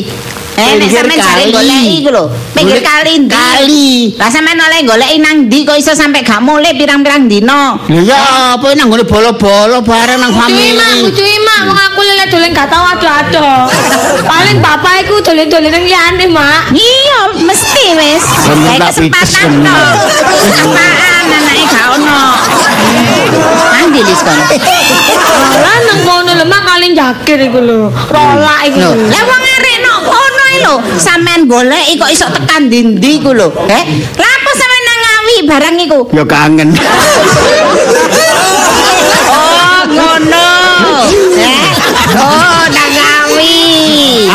Eh, 0.55 0.79
nek 0.79 0.87
Pinggir 0.87 1.03
sampean 1.03 1.19
jare 1.19 1.43
kali. 1.43 1.51
goleki 1.51 1.95
iku 1.99 2.11
lho, 2.15 2.25
pinggir 2.55 2.79
Golek 2.79 2.87
kali 2.87 3.13
ndi? 3.19 3.29
kali. 3.29 3.91
Lah 4.15 4.31
sampean 4.31 4.55
oleh 4.57 4.81
goleki 4.83 5.17
nang 5.19 5.37
ndi 5.47 5.59
kok 5.63 5.75
iso 5.75 5.93
sampe 5.93 6.23
gak 6.23 6.39
mulai 6.39 6.71
pirang-pirang 6.73 7.27
dino? 7.27 7.83
Lha 7.91 8.01
ya 8.01 8.19
apa 8.55 8.67
nang 8.73 8.87
ngene 8.87 9.03
bolo-bolo 9.03 9.83
bareng 9.83 10.15
nang 10.17 10.31
famili. 10.31 10.79
imak, 10.79 11.11
kudu 11.11 11.23
imak, 11.23 11.61
wong 11.67 11.79
aku 11.81 12.01
lele 12.01 12.25
dolen 12.31 12.51
gak 12.51 12.71
tau 12.71 12.87
ado-ado. 12.87 13.51
Paling 14.23 14.59
bapak 14.59 14.95
iku 15.03 15.19
dolen-dolen 15.21 15.75
yang 15.75 15.85
liyane, 15.85 16.27
Mak. 16.31 16.71
Iya, 16.71 17.19
mesti 17.35 17.85
wis. 17.99 18.25
Kayak 18.47 18.95
kesempatan. 18.95 19.51
Apaan 19.59 21.25
anake 21.35 21.65
gak 21.67 21.87
ono. 21.99 22.23
Nandi 23.75 24.01
lis 24.01 24.21
kon. 24.23 24.39
Lah 25.59 25.77
nang 25.83 25.99
kono 26.07 26.31
lho, 26.33 26.45
Mak 26.47 26.63
kali 26.63 26.95
jakir 26.95 27.43
iku 27.43 27.59
lho. 27.59 27.91
Rolak 27.91 28.61
iku. 28.71 28.87
Lah 29.11 29.23
wong 29.27 29.43
arek 29.43 29.77
nok 29.83 29.99
lho. 30.61 30.75
Sampean 30.97 31.47
goleki 31.47 31.97
kok 31.97 32.11
iso 32.11 32.27
tekan 32.29 32.69
ndi-ndi 32.69 33.19
ku 33.19 33.33
lho. 33.33 33.49
Eh, 33.67 33.83
lah 34.15 34.31
apa 34.31 34.51
sampean 34.53 34.83
nang 34.83 35.01
ngawi 35.01 35.37
barang 35.47 35.77
iku? 35.83 36.01
Ya 36.13 36.25
kangen. 36.25 36.69
Oh, 39.27 39.81
ngono. 39.89 40.49
Eh, 41.39 41.69
oh, 42.19 42.63
nang 42.69 42.91
ngawi. 42.93 43.57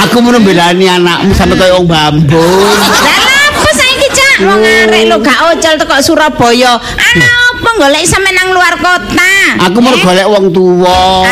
Aku 0.07 0.17
mau 0.19 0.35
belani 0.39 0.85
anakmu 0.87 1.31
sampe 1.33 1.55
kaya 1.55 1.75
wong 1.75 1.87
bambun. 1.87 2.77
Lah 2.79 3.19
lah, 3.19 3.45
apa 3.51 3.69
saiki 3.71 4.07
cak? 4.09 4.35
Wong 4.47 4.61
arek 4.63 5.03
lho 5.07 5.17
gak 5.19 5.39
ocel 5.51 5.75
teko 5.75 5.95
Surabaya. 5.99 6.79
Ana 6.79 7.27
apa 7.53 7.69
golek 7.77 8.03
sampe 8.03 8.31
nang 8.31 8.51
luar 8.51 8.75
kota? 8.79 9.33
Aku 9.69 9.79
mau 9.79 9.93
Eh? 9.93 10.01
golek 10.01 10.27
wong 10.27 10.51
tuwa. 10.51 11.23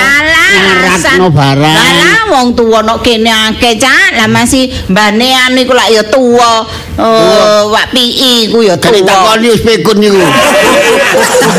Ngeratno 0.48 1.28
barang. 1.30 1.76
Alah, 1.78 2.20
wong 2.32 2.48
tuwa 2.56 2.80
nok 2.82 3.04
kene 3.04 3.30
akeh, 3.30 3.76
Cak. 3.76 4.16
Lah 4.16 4.28
masih 4.28 4.72
mbanean 4.88 5.54
iku 5.60 5.74
lak 5.76 5.90
ya 5.92 6.04
tuwa. 6.08 6.64
Oh, 6.98 7.70
wak 7.70 7.94
pii 7.94 8.50
iku 8.50 8.66
ya 8.66 8.74
tuwa. 8.74 8.96
ditakoni 8.96 9.46
wis 9.54 9.62
pekun 9.62 9.98
niku. 10.02 10.18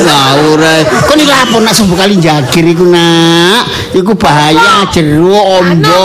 Lah 0.03 0.35
ora. 0.40 0.83
Kon 1.07 1.18
iki 1.18 1.31
lapor 1.31 1.61
nak 1.62 1.74
sembuh 1.74 1.94
kali 1.94 2.18
jagir 2.18 2.64
iku 2.66 2.85
nak. 2.88 3.68
Iku 3.94 4.12
bahaya 4.18 4.85
jero 4.90 5.38
Ano, 5.62 5.62
ombo. 5.62 6.01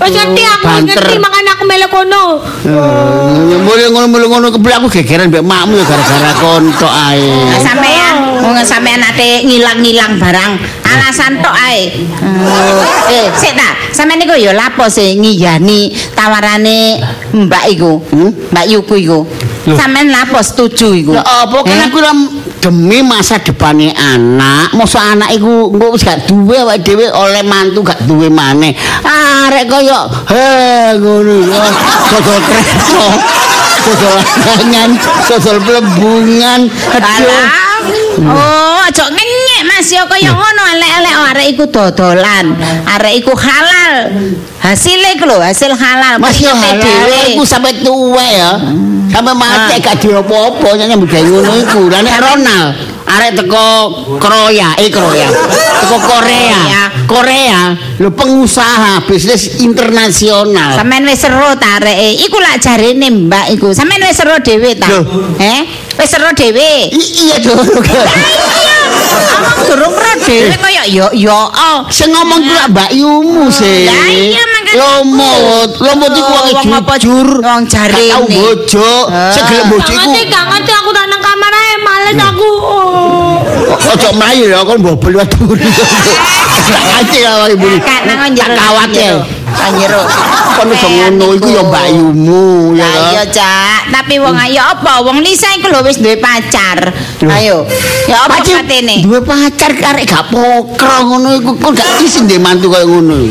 Wis 0.00 0.12
ngerti 0.14 0.42
aku 0.44 0.64
wis 0.64 0.70
Banter. 0.70 0.94
ngerti 0.94 1.14
makanya 1.18 1.50
aku 1.58 1.64
melek 1.66 1.90
kono. 1.90 2.24
Eh, 2.64 3.58
Mulai 3.64 3.88
ngono-mulai 3.90 4.28
ngono 4.28 4.46
kebeli 4.52 4.74
aku 4.76 4.86
gegeran 4.92 5.28
mbek 5.32 5.42
makmu 5.42 5.74
ya 5.80 5.84
gara-gara 5.88 6.32
kontok 6.38 6.92
ae. 7.10 7.26
Lah 7.50 7.60
sampean, 7.60 8.14
wong 8.44 8.60
sampean 8.60 9.00
ate 9.00 9.48
ngilang-ngilang 9.48 10.20
barang 10.20 10.52
alasan 10.84 11.40
tok 11.40 11.56
ae. 11.56 12.04
Oh, 12.20 13.08
eh, 13.08 13.26
sik 13.40 13.56
ta. 13.56 13.72
Sampeyan 13.90 14.20
niku 14.20 14.36
ya 14.36 14.52
lapo 14.52 14.84
sih 14.86 15.16
ngiyani 15.16 15.90
tawarane 16.12 17.00
Mbak 17.32 17.64
iku. 17.72 17.92
Hmm? 18.12 18.30
Mbak 18.52 18.66
Yuku 18.68 18.94
iku. 19.00 19.20
Sampeyan 19.64 20.12
lapo 20.12 20.38
setuju 20.44 20.88
iku? 20.92 21.12
Ya 21.16 21.24
apa 21.24 21.58
kan 21.64 21.78
Eh? 21.80 21.88
aku 21.88 21.98
ram 21.98 22.18
demi 22.60 23.00
masa 23.04 23.36
depane 23.40 23.92
anak, 23.92 24.72
mosok 24.72 25.00
anak 25.00 25.32
iku 25.36 25.68
engko 25.72 25.96
wis 25.96 26.04
gak 26.04 26.24
duwe 26.28 26.56
awake 26.64 26.80
dhewe 26.84 27.12
oleh 27.12 27.44
mantu 27.44 27.80
gak 27.84 28.04
duwe 28.04 28.28
maneh. 28.28 28.72
Arek 29.04 29.64
kaya 29.68 30.04
he 30.30 30.46
ngono. 31.00 31.44
Dodol 32.12 32.38
kereta. 32.44 33.08
Dodol 33.84 34.16
angan, 34.48 34.90
dodol 35.28 35.58
plebungan. 35.60 36.60
Aduh. 36.92 37.63
Oh, 38.22 38.78
aja 38.84 39.04
ngenyek 39.10 39.62
Mas 39.66 39.90
ya 39.90 40.06
kaya 40.06 40.30
ngono 40.30 40.62
elek-elek 40.78 41.14
oh, 41.18 41.30
arek 41.34 41.46
iku 41.56 41.64
dodolan. 41.66 42.54
Arek 42.86 43.24
iku 43.24 43.34
halal. 43.34 44.14
Hasilnya 44.62 45.18
iku 45.18 45.26
lho, 45.26 45.42
hasil 45.42 45.74
halal. 45.74 46.22
Mas 46.22 46.38
yo 46.38 46.54
Keringetnya 46.54 46.94
halal 47.02 47.24
iku 47.34 47.42
sampe 47.42 47.70
tuwa 47.82 48.22
ya. 48.22 48.52
Sampe 49.10 49.32
mati 49.34 49.82
gak 49.82 49.98
diopo-opo 49.98 50.78
nyanyam 50.78 51.02
budaya 51.02 51.26
ngono 51.26 51.52
iku. 51.58 51.82
Lah 51.90 52.00
nek 52.06 52.16
Ronald 52.22 52.93
arek 53.04 53.32
teko 53.36 53.66
Kroya, 54.18 54.74
eh 54.80 54.88
Kroya. 54.88 55.28
Teko 55.84 55.96
Korea. 56.00 56.60
Korea, 57.04 57.60
lho 58.00 58.10
pengusaha 58.16 59.04
bisnis 59.04 59.60
internasional. 59.60 60.72
Sampeyan 60.76 61.04
wis 61.04 61.20
seru 61.20 61.52
ta 61.60 61.76
areke. 61.78 62.24
Iku 62.24 62.40
lak 62.40 62.56
jarene 62.64 63.08
Mbak 63.28 63.46
iku. 63.60 63.68
Sampeyan 63.76 64.08
wis 64.08 64.16
seru 64.16 64.34
dhewe 64.40 64.72
ta? 64.80 64.88
Loh. 64.88 65.04
Eh? 65.36 65.60
Wis 66.00 66.08
seru 66.08 66.32
dhewe. 66.32 66.70
Iya. 66.90 67.36
Iya. 67.38 67.54
Awak 69.34 69.56
durung 69.66 69.94
ro 69.94 70.12
dhewe 70.22 70.54
kaya 70.58 70.82
yo 70.88 71.06
yo 71.12 71.34
oh. 71.50 71.78
Sing 71.90 72.10
ngomong 72.10 72.40
ku 72.46 72.52
lak 72.54 72.68
Mbak 72.72 72.90
Yumu 72.96 73.50
sih. 73.50 73.84
Lah 73.86 74.08
iya, 74.10 74.42
Lomot, 74.74 75.70
lomot 75.78 76.10
iku 76.18 76.30
wong 76.34 76.46
jujur. 76.98 77.28
wong 77.46 77.62
jarene. 77.70 78.10
Gak 78.10 78.10
tau 78.10 78.24
bojo. 78.26 78.90
Ah. 79.06 79.30
Sing 79.30 79.42
gelem 79.46 79.66
bojo 79.70 79.90
iku 79.94 80.02
ngerti, 80.02 80.20
gak 80.26 80.44
ngerti 80.50 80.72
aku 80.74 80.90
tak 80.90 81.06
nang 81.06 81.22
kamar 81.22 81.52
ae 81.54 81.74
males 81.78 82.18
aku. 82.18 82.50
Oh. 83.74 83.92
Ojo 83.94 84.08
mlayu 84.14 84.44
ya 84.54 84.62
kon 84.62 84.78
bobol 84.78 85.18
duri. 85.18 85.66
Gak 86.54 86.82
ngerti 86.86 87.18
lah 87.26 87.50
ibu. 87.50 87.66
Tak 87.82 88.00
kawat 88.54 88.90
ya. 88.94 89.18
Anjero. 89.54 90.02
Kon 90.54 90.70
aja 90.70 90.86
ngono 90.86 91.26
iku 91.34 91.48
ya 91.50 91.62
mbakyumu 91.66 92.74
ya. 92.78 92.86
Lah 92.86 92.94
iya, 93.10 93.22
Cak. 93.26 93.80
Tapi 93.90 94.14
wong 94.22 94.36
ayo 94.38 94.62
apa? 94.62 95.02
Wong 95.02 95.18
Lisa 95.22 95.50
iku 95.58 95.70
lho 95.70 95.82
wis 95.82 95.98
duwe 95.98 96.14
pacar. 96.18 96.94
Ayo. 97.26 97.66
Ya 98.06 98.22
apa 98.28 98.38
katene? 98.38 99.02
duwe 99.02 99.18
pacar 99.24 99.74
karek 99.74 100.06
gak 100.06 100.30
pokro 100.30 100.96
ngono 101.10 101.34
iku 101.38 101.50
kok 101.58 101.72
gak 101.74 102.02
isi 102.04 102.22
ndek 102.26 102.38
mantu 102.38 102.70
kaya 102.70 102.86
ngono. 102.86 103.30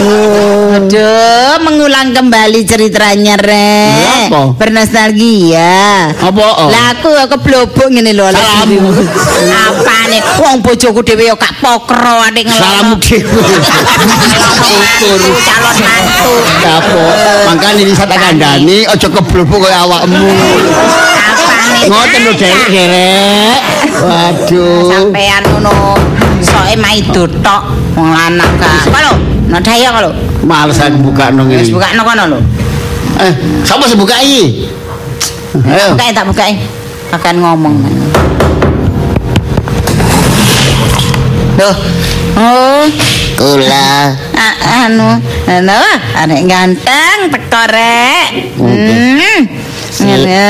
Aduh, 0.00 1.60
mengulang 1.60 2.16
kembali 2.16 2.64
ceritanya, 2.64 3.36
Rek. 3.36 4.32
Apa? 4.32 4.56
Bernostalgia. 4.56 6.08
Apa? 6.16 6.40
oh? 6.40 6.68
Lah 6.72 6.96
aku 6.96 7.12
aku 7.12 7.36
blobok 7.44 7.88
ngene 7.92 8.16
lho. 8.16 8.24
Salam. 8.32 8.68
Apane? 9.70 10.18
Wong 10.42 10.56
bojoku 10.62 11.00
dhewe 11.06 11.30
yo 11.30 11.34
gak 11.38 11.54
pokro 11.62 12.18
adik 12.26 12.46
ngelono. 12.50 12.62
Salammu 12.66 12.96
dhewe. 12.98 13.30
Mantu, 14.60 15.30
calon 15.46 15.76
mantu. 15.78 16.32
Apa? 16.66 17.02
Makane 17.48 17.80
iki 17.86 17.94
tak 17.94 18.10
kandhani 18.18 18.76
aja 18.90 19.06
keblobok 19.08 19.58
kaya 19.64 19.78
awakmu. 19.86 20.26
Ngoten 21.86 22.20
lho 22.26 22.32
derek-derek. 22.36 23.58
Waduh. 24.02 24.90
Sampean 24.90 25.42
ngono. 25.54 25.96
Soke 26.40 26.74
maido 26.76 27.24
tok 27.44 27.62
wong 27.96 28.10
lanang 28.10 28.52
ka. 28.58 28.68
Kalau 28.90 29.14
nada 29.48 29.72
ya 29.76 29.88
kalau. 29.94 30.10
Males 30.44 30.80
aku 30.80 30.98
buka 31.04 31.28
nang 31.30 31.46
Wis 31.52 31.68
ngene. 31.68 31.74
bukakno 31.76 32.02
kono 32.04 32.22
lho. 32.36 32.38
Eh, 33.20 33.32
sapa 33.68 33.84
sing 33.84 34.00
bukai? 34.00 34.64
Ayo. 35.52 35.92
Bukain 35.92 36.14
tak 36.16 36.24
bukain. 36.24 36.56
Akan 37.12 37.42
ngomong. 37.42 37.76
Loh. 41.60 41.76
Oh, 42.40 42.88
Kula 43.36 44.16
anu, 44.80 45.20
anu, 45.44 45.80
arek 46.16 46.48
ganteng 46.48 47.28
teko 47.28 47.62
rek. 47.68 48.56
Hmm. 48.56 49.44
Ngene. 50.00 50.40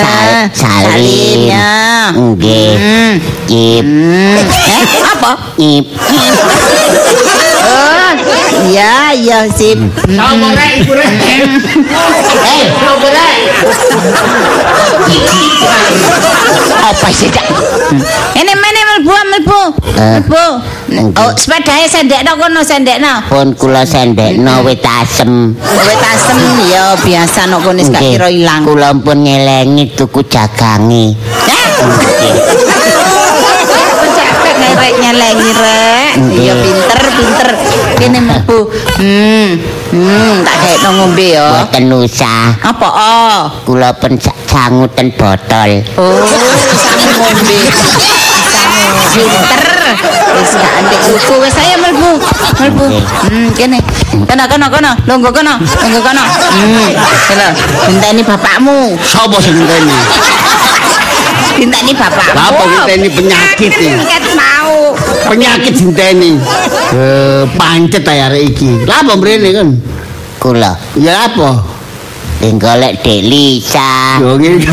Salim. 0.55 0.55
Salim 0.55 1.41
ya. 1.51 2.15
Nggih. 2.15 2.71
Hmm. 2.79 3.15
Ip 3.51 3.83
Hmm. 3.83 4.39
Eh, 4.39 4.87
apa? 5.03 5.33
ip 5.59 5.87
Oh, 7.61 8.11
iya, 8.71 9.11
iya 9.11 9.51
sip. 9.51 9.83
Rek 10.07 10.73
iku 10.87 10.93
rek? 10.95 11.11
Eh, 12.47 12.63
rek? 13.11 13.39
apa 16.91 17.09
sih 17.15 17.31
Cak? 17.31 17.47
Ini 18.35 18.53
melbu, 19.41 19.63
Eh, 19.97 20.21
enggak. 20.93 21.25
Oh, 21.25 21.31
sepedanya 21.33 21.89
sendekno 21.89 22.33
kono, 22.37 22.61
sendekno. 22.61 23.13
pun 23.29 23.49
kula 23.57 23.83
sendekno 23.85 24.61
wit 24.65 24.85
asem. 24.85 25.57
Wit 25.57 26.03
asem 26.05 26.39
ya 26.69 26.93
biasa 26.97 27.49
nek 27.49 27.61
kono 27.65 27.81
gak 27.83 28.01
kira 28.03 28.29
ilang. 28.29 28.63
Kula 28.65 28.93
pun 28.95 29.25
nyelengi 29.25 29.97
tuku 29.97 30.21
jagange. 30.29 31.17
Capek 34.11 34.55
ngerek 34.61 34.95
nyelengi 35.01 35.51
rek. 35.53 36.13
Iya 36.37 36.55
pinter, 36.61 37.01
pinter. 37.17 37.49
Kene 37.97 38.19
mlebu. 38.21 38.59
Hmm. 39.01 39.49
Hmm, 39.91 40.35
tak 40.47 40.57
gaekno 40.63 40.89
ngombe 40.97 41.27
ya. 41.35 41.47
Boten 41.67 41.91
usah. 41.93 42.55
Apa 42.63 42.89
oh? 42.89 43.41
Kula 43.67 43.91
sa- 44.17 44.37
sangu 44.47 44.87
ten 44.89 45.11
botol. 45.13 45.83
Oh, 45.99 46.25
sang 46.79 47.01
ngombe. 47.19 47.59
Pinter. 48.95 49.79
Wis 50.35 50.53
gak 50.55 50.73
antik 50.79 51.01
buku 51.07 51.35
wis 51.43 51.53
saya 51.55 51.75
mlebu. 51.79 52.11
Mlebu. 52.61 52.87
Hmm, 53.27 53.49
kene. 53.55 53.79
Kono 54.27 54.45
kono 54.47 54.67
kono, 54.71 54.91
longgo 55.07 55.31
kono, 55.35 55.55
longgo 55.59 56.01
kono. 56.03 56.23
Hmm, 56.25 56.91
kene. 57.29 57.47
Benteni 57.87 58.23
bapakmu. 58.23 58.95
Sapa 59.03 59.37
sing 59.43 59.55
ngenteni? 59.59 59.95
Benteni 61.59 61.93
bapakmu. 61.95 62.39
Apa 62.39 62.63
ngenteni 62.67 63.09
penyakit? 63.11 63.71
Ket 64.07 64.25
mau. 64.39 64.95
Penyakit 65.29 65.73
dinteni. 65.75 66.39
Eh, 66.95 67.43
pancet 67.59 68.03
ta 68.07 68.13
arek 68.15 68.55
iki. 68.55 68.87
Lah 68.87 69.03
apa 69.03 69.15
mrene 69.19 69.51
kan? 69.55 69.69
Kula 70.41 70.73
Ya 70.97 71.29
apa? 71.29 71.61
sing 72.41 72.57
golek 72.57 73.05
Dek 73.05 73.21
Lisa. 73.29 74.17
Yo 74.17 74.41
ngene. 74.41 74.65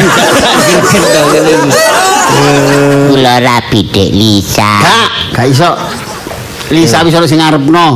Kula 3.08 3.40
rabi 3.42 3.80
Dek 3.88 4.10
Lisa. 4.14 4.72
Gak, 4.84 5.10
gak 5.34 5.46
iso. 5.50 5.72
Lisa 6.72 7.02
wis 7.04 7.16
ana 7.16 7.28
sing 7.28 7.40
ngarepno. 7.40 7.88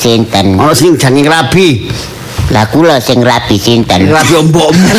Sinten? 0.00 0.56
Ana 0.56 0.72
sing 0.72 0.96
jange 0.96 1.20
rabi. 1.28 1.84
Lah 2.50 2.64
kula 2.72 2.96
sing 2.98 3.20
rabi 3.20 3.60
sinten? 3.60 4.08
Rabi 4.08 4.32
ombokmu. 4.40 4.96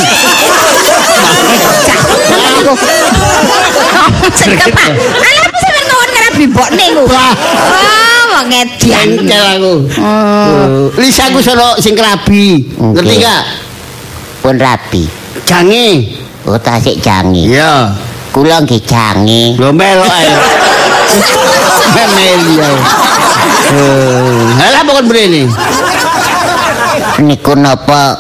Cekepa. 4.32 4.86
Ala 4.96 5.40
apa 5.44 5.58
sampean 5.60 5.86
ngawon 5.90 6.10
ngerabi 6.14 6.44
mbokne 6.48 6.86
ku? 6.96 7.04
Wah. 7.10 7.34
Oh, 7.36 8.24
wong 8.38 8.48
aku. 8.54 9.74
Oh. 10.00 10.88
Lisa 11.02 11.34
ku 11.34 11.42
sono 11.42 11.76
sing 11.82 11.98
rabi. 11.98 12.64
Ngerti 12.78 13.16
gak? 13.20 13.44
Pun 14.46 14.56
rabi. 14.62 15.04
Jange. 15.44 16.18
Oh 16.46 16.58
tasik 16.58 16.98
jangi. 17.02 17.54
Iya. 17.54 17.94
Kula 18.32 18.64
nggih 18.64 18.80
jangi. 18.88 19.60
Lho 19.60 19.70
melok 19.76 20.08
ae. 20.08 20.32
Memeli 21.96 22.56
ae. 22.64 22.76
Eh, 23.72 24.44
Lah 24.56 24.80
apa 24.84 24.90
kon 24.96 25.06
mrene? 25.08 25.44
Niku 27.22 27.54
napa 27.60 28.16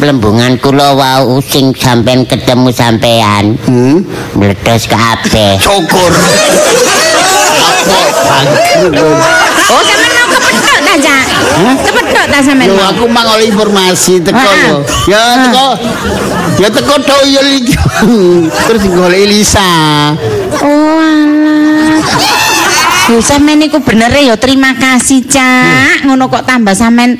lembungan 0.00 0.56
kula 0.60 0.92
wau 0.92 1.40
sing 1.40 1.72
sampean 1.72 2.24
ketemu 2.24 2.68
sampean 2.68 3.56
Hmm. 3.64 4.04
meledos 4.36 4.84
kabeh. 4.84 5.56
Syukur. 5.60 6.12
Apa 7.60 8.00
bangkrut. 8.28 8.92
Oh, 9.72 9.80
sampean 9.84 10.12
kepethuk 10.30 10.78
ta, 10.80 10.94
Cak? 10.96 11.24
Kepethuk 11.82 12.24
ta 12.26 12.38
sampean? 12.40 12.68
Lho 12.70 12.78
mau? 12.78 12.90
aku 12.90 13.04
mang 13.06 13.26
oleh 13.28 13.46
informasi 13.46 14.22
teko 14.22 14.38
lho. 14.38 14.76
Ya 15.06 15.22
teko. 15.44 15.68
Ya 16.56 16.68
teko 16.70 16.94
tok 17.02 17.22
ya 17.26 17.40
iki. 17.44 17.74
Terus 18.66 18.82
golek 18.88 19.24
Lisa. 19.26 19.70
Oh, 20.60 20.98
alah. 20.98 21.98
Yo 23.10 23.18
sampean 23.18 23.58
niku 23.58 23.82
bener 23.82 24.14
ya 24.14 24.38
terima 24.38 24.70
kasih, 24.72 25.26
Cak. 25.26 26.06
Ngono 26.06 26.30
kok 26.30 26.46
tambah 26.46 26.72
sampean 26.72 27.18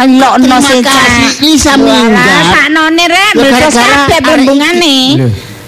lokno 0.00 0.56
Terima 0.56 0.58
sih, 0.64 0.80
Cak. 0.80 0.90
kasih, 0.90 1.28
Lisa 1.44 1.72
Walah, 1.76 1.84
minggat. 2.08 2.44
saknone 2.50 3.04
rek, 3.04 3.32
Lho, 3.36 3.42
gara-gara 3.44 3.68
kabeh 3.70 3.94
arek 4.00 4.20
berhubungane. 4.24 4.96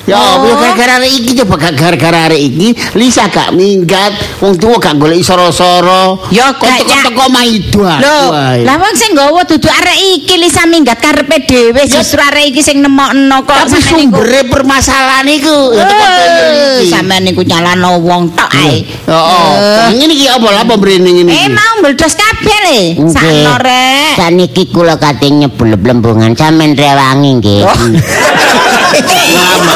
Ya, 0.02 0.18
Oh. 0.18 0.58
gara-gara 0.58 0.98
arek 0.98 1.14
iki 1.14 1.38
coba 1.38 1.54
gak 1.62 1.74
gara-gara 1.78 2.26
arek 2.26 2.42
iki 2.42 2.68
Lisa 2.98 3.30
gak 3.30 3.54
minggat, 3.54 4.10
wong 4.42 4.58
tuwa 4.58 4.74
gak 4.76 4.98
golek 4.98 5.22
soro-soro. 5.22 6.18
Ya, 6.34 6.50
kok 6.52 6.66
gak, 6.66 7.30
maido 7.30 7.86
Lho, 7.86 8.18
ae. 8.34 8.66
lah 8.66 8.82
wong 8.82 8.90
sing 8.92 9.14
nggawa 9.14 9.46
dudu 9.46 9.70
arek 9.70 9.94
iki 10.18 10.42
Lisa 10.42 10.66
minggat 10.66 10.98
karepe 10.98 11.46
dhewe 11.46 11.86
justru 11.86 12.18
arek 12.18 12.50
iki 12.50 12.60
sing 12.60 12.82
nemokno 12.82 13.46
kok 13.46 13.54
Tapi 13.62 13.78
sumbere 13.78 14.42
permasalahan 14.50 15.22
iku 15.30 15.70
teko 15.70 15.94
Eh, 16.02 16.82
iki. 16.82 16.90
Sampean 16.90 17.22
niku 17.22 17.46
nyalano 17.46 18.02
wong 18.02 18.34
tok 18.34 18.50
ae. 18.52 18.82
Heeh. 18.82 19.46
Eh. 19.54 19.88
Ngene 19.94 20.12
iki 20.12 20.26
apa 20.26 20.46
lah 20.50 20.62
apa 20.66 20.74
mrene 20.76 21.10
ngene 21.14 21.30
Eh 21.30 21.46
mau 21.46 21.78
meledos 21.78 22.12
kabeh 22.12 22.58
le. 22.66 22.80
Sakno 23.06 23.54
rek. 23.54 24.18
Saniki 24.18 24.66
kula 24.66 24.98
kate 24.98 25.30
nyebul 25.30 25.78
lembungan 25.78 26.34
sampean 26.34 26.74
rewangi 26.74 27.30
nggih. 27.38 27.62
Lama. 28.92 29.74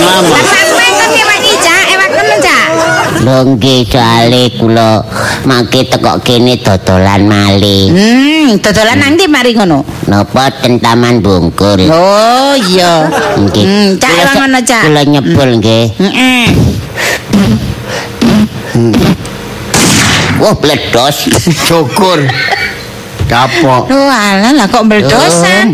Lama. 0.00 0.36
Cak. 2.42 2.68
Lho 3.22 3.36
nggih 3.54 3.84
soale 3.86 4.50
kula 4.56 5.04
mangke 5.44 5.84
teko 5.84 6.16
kene 6.24 6.56
dodolan 6.58 7.28
malih. 7.28 7.92
Hmm, 7.92 8.56
dodolan 8.58 8.98
nang 8.98 9.14
ndi 9.14 9.28
mari 9.28 9.52
ngono? 9.52 9.84
Napa 10.08 10.48
ten 10.48 10.80
Taman 10.80 11.20
Bungkul. 11.20 11.86
Oh 11.92 12.56
iya. 12.56 13.06
Nggih. 13.36 13.64
Hmm, 13.68 13.88
cak 14.00 14.32
ngono 14.32 14.58
cak. 14.64 14.82
Kula 14.88 15.02
nyebul 15.04 15.50
nggih. 15.60 15.84
Heeh. 16.00 16.46
Wah, 20.40 20.54
bledos. 20.58 21.28
Syukur. 21.68 22.26
Kapok. 23.32 23.88
Lho 23.88 24.04
alah 24.04 24.52
lah 24.52 24.66
kok 24.68 24.84
Oh, 24.84 24.86
meledosan. 24.86 25.72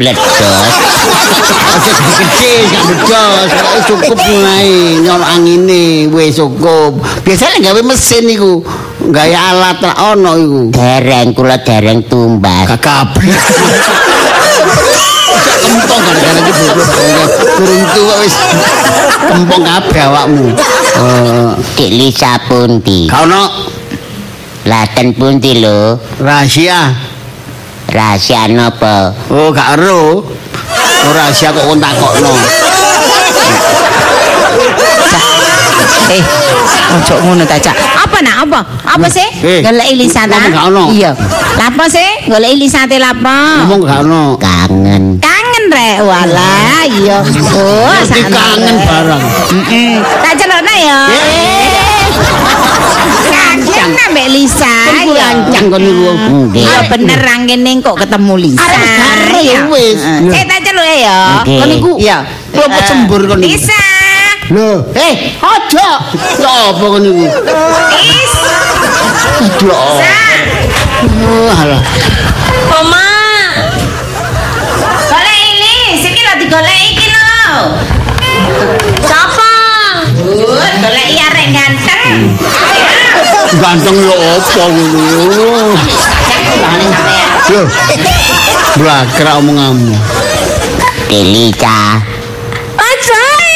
Aja 1.69 1.95
gede 2.01 2.55
gak 2.71 2.83
bedos, 2.87 3.51
Pokoke 3.51 3.81
cukup 3.87 4.19
mulai 4.25 4.71
nyon 5.03 5.21
angine 5.21 5.83
wis 6.09 6.39
cukup. 6.39 6.97
Biasanya 7.23 7.59
gawe 7.61 7.81
mesin 7.83 8.25
iku, 8.31 8.63
gawe 9.11 9.35
alat 9.35 9.79
lah 9.83 9.95
ono 10.15 10.33
iku. 10.39 10.61
Dereng 10.73 11.35
kula 11.35 11.59
dereng 11.61 12.07
tumbas. 12.07 12.71
Kabeh. 12.79 13.27
Kempong 15.59 16.01
gara-gara 16.01 16.41
iki 16.41 16.53
bubur. 16.57 16.87
Durung 17.59 17.85
tuwa 17.93 18.15
wis 18.23 18.35
kempong 19.29 19.63
kabeh 19.67 20.03
awakmu. 20.07 20.47
Eh, 20.99 21.49
Dik 21.77 21.91
Lisa 21.93 22.39
pundi? 22.47 23.07
gak 23.07 23.27
ono 23.27 23.43
Laten 24.65 25.13
pundi 25.13 25.59
lho? 25.59 25.97
rahasia. 26.21 27.08
Rahasia 27.89 28.49
napa? 28.53 29.17
Oh, 29.33 29.49
gak 29.49 29.81
ero. 29.81 30.21
Ora 31.09 31.25
rahasia 31.33 31.49
kok 31.57 31.65
kon 31.65 31.81
takokno. 31.81 32.33
Eh, 36.09 36.23
ojo 36.97 37.15
ngono 37.21 37.45
ta, 37.45 37.57
Cak. 37.61 37.77
Apa 37.77 38.19
nak 38.25 38.37
apa? 38.49 38.61
Apa 38.97 39.07
sih? 39.13 39.25
Eh, 39.45 39.61
Golek 39.61 39.93
Lisa 39.97 40.25
ta? 40.25 40.41
Iya. 40.93 41.13
Lapo 41.57 41.85
sih? 41.89 42.29
Golek 42.29 42.57
Lisa 42.57 42.85
te 42.89 42.97
lapo? 43.01 43.29
Ngomong 43.69 43.81
gak 43.85 43.99
ono. 44.05 44.23
Kangen. 44.41 45.21
Kangen 45.21 45.65
rek. 45.73 46.01
Walah, 46.05 46.85
iya. 46.89 47.21
Oh, 47.57 47.93
kangen 48.09 48.73
Rek. 48.73 48.85
barang. 48.89 49.23
Heeh. 49.69 50.01
Tak 50.01 50.33
celokno 50.37 50.73
ya. 50.77 51.01
Lisa. 54.29 54.69
Kan 54.69 55.09
ku 55.09 55.13
ya. 55.17 55.25
lancang 55.33 55.67
kon 55.73 55.81
niku. 55.83 56.11
Nggih. 56.15 56.63
Iya 56.63 56.79
bener 56.87 57.19
rangkene 57.19 57.71
kok 57.81 57.97
ketemu 57.97 58.35
Lisa. 58.39 58.63
Arep 58.63 58.83
gare 58.85 59.41
ya 59.43 59.59
wis. 59.73 60.01
Saya 60.05 60.45
tak 60.47 60.61
celuk 60.63 60.87
ya. 60.87 61.19
Kon 61.43 61.69
niku 61.69 61.93
Iya. 61.99 62.19
Klopo 62.53 62.79
cembur 62.85 63.21
kon 63.27 63.39
niku. 63.41 63.57
Lisa. 63.57 63.85
Lho, 64.49 64.81
eh, 64.97 65.37
aja. 65.45 65.91
Lho 66.41 66.53
apa 66.73 66.85
kon 66.85 67.03
niku? 67.03 67.25
Lis. 67.93 68.33
Aduh. 69.39 69.75
Oh, 71.29 71.51
alah. 71.53 71.83
Oma. 72.79 73.09
Golek 75.09 75.39
ini, 75.57 75.75
siki 76.01 76.21
lho 76.27 76.35
digolek 76.43 76.81
iki 76.95 77.07
lho. 77.11 77.39
Siapa? 79.05 79.51
Golek 80.83 81.07
iya 81.11 81.27
arek 81.33 81.49
ganteng. 81.55 81.98
Ganteng 83.59 83.99
yo 83.99 84.15
apa 84.15 84.65
ngono. 84.69 85.77
Lho. 87.49 87.63
Blakrak 88.77 89.35
omonganmu. 89.41 89.97
Boy. 93.09 93.51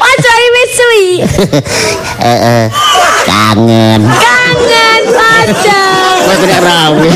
Mas 0.00 0.18
Boy 0.24 0.48
wis 0.56 0.70
suwi. 0.76 1.08
Heeh. 2.20 2.64
Kangen. 3.28 4.00
Kangen 4.08 5.02
pada. 5.12 6.07
Kowe 6.24 6.34
kena 6.38 6.58
rawe. 6.62 7.08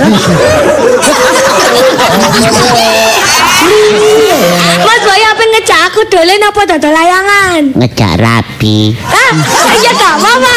Mas 4.82 5.00
Boy 5.02 5.22
apa 5.22 5.42
ngejak 5.42 5.80
aku 5.90 6.00
dolen 6.10 6.42
apa 6.42 6.60
dodol 6.68 6.92
layangan? 6.92 7.62
Ngejak 7.78 8.12
rabi. 8.20 8.94
Ah, 9.08 9.32
iya 9.78 9.90
gak 9.94 10.14
apa-apa. 10.20 10.56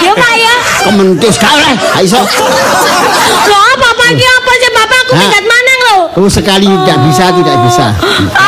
Ya 0.00 0.12
Pak 0.16 0.34
ya. 0.38 0.54
Kementus 0.86 1.36
gak 1.36 1.52
oleh. 1.52 1.74
Gak 1.76 2.02
iso. 2.04 2.20
Loh 3.50 3.62
apa 3.76 3.88
Pak 3.94 4.08
ini 4.14 4.24
apa 4.24 4.52
sih 4.56 4.70
Bapak 4.72 4.98
aku 5.04 5.12
Hah? 5.12 5.20
minggat 5.20 5.44
manang 5.44 5.80
loh. 5.84 6.02
Oh, 6.24 6.28
sekali 6.30 6.66
tidak 6.66 6.98
bisa, 7.08 7.24
tidak 7.34 7.56
bisa. 7.66 7.86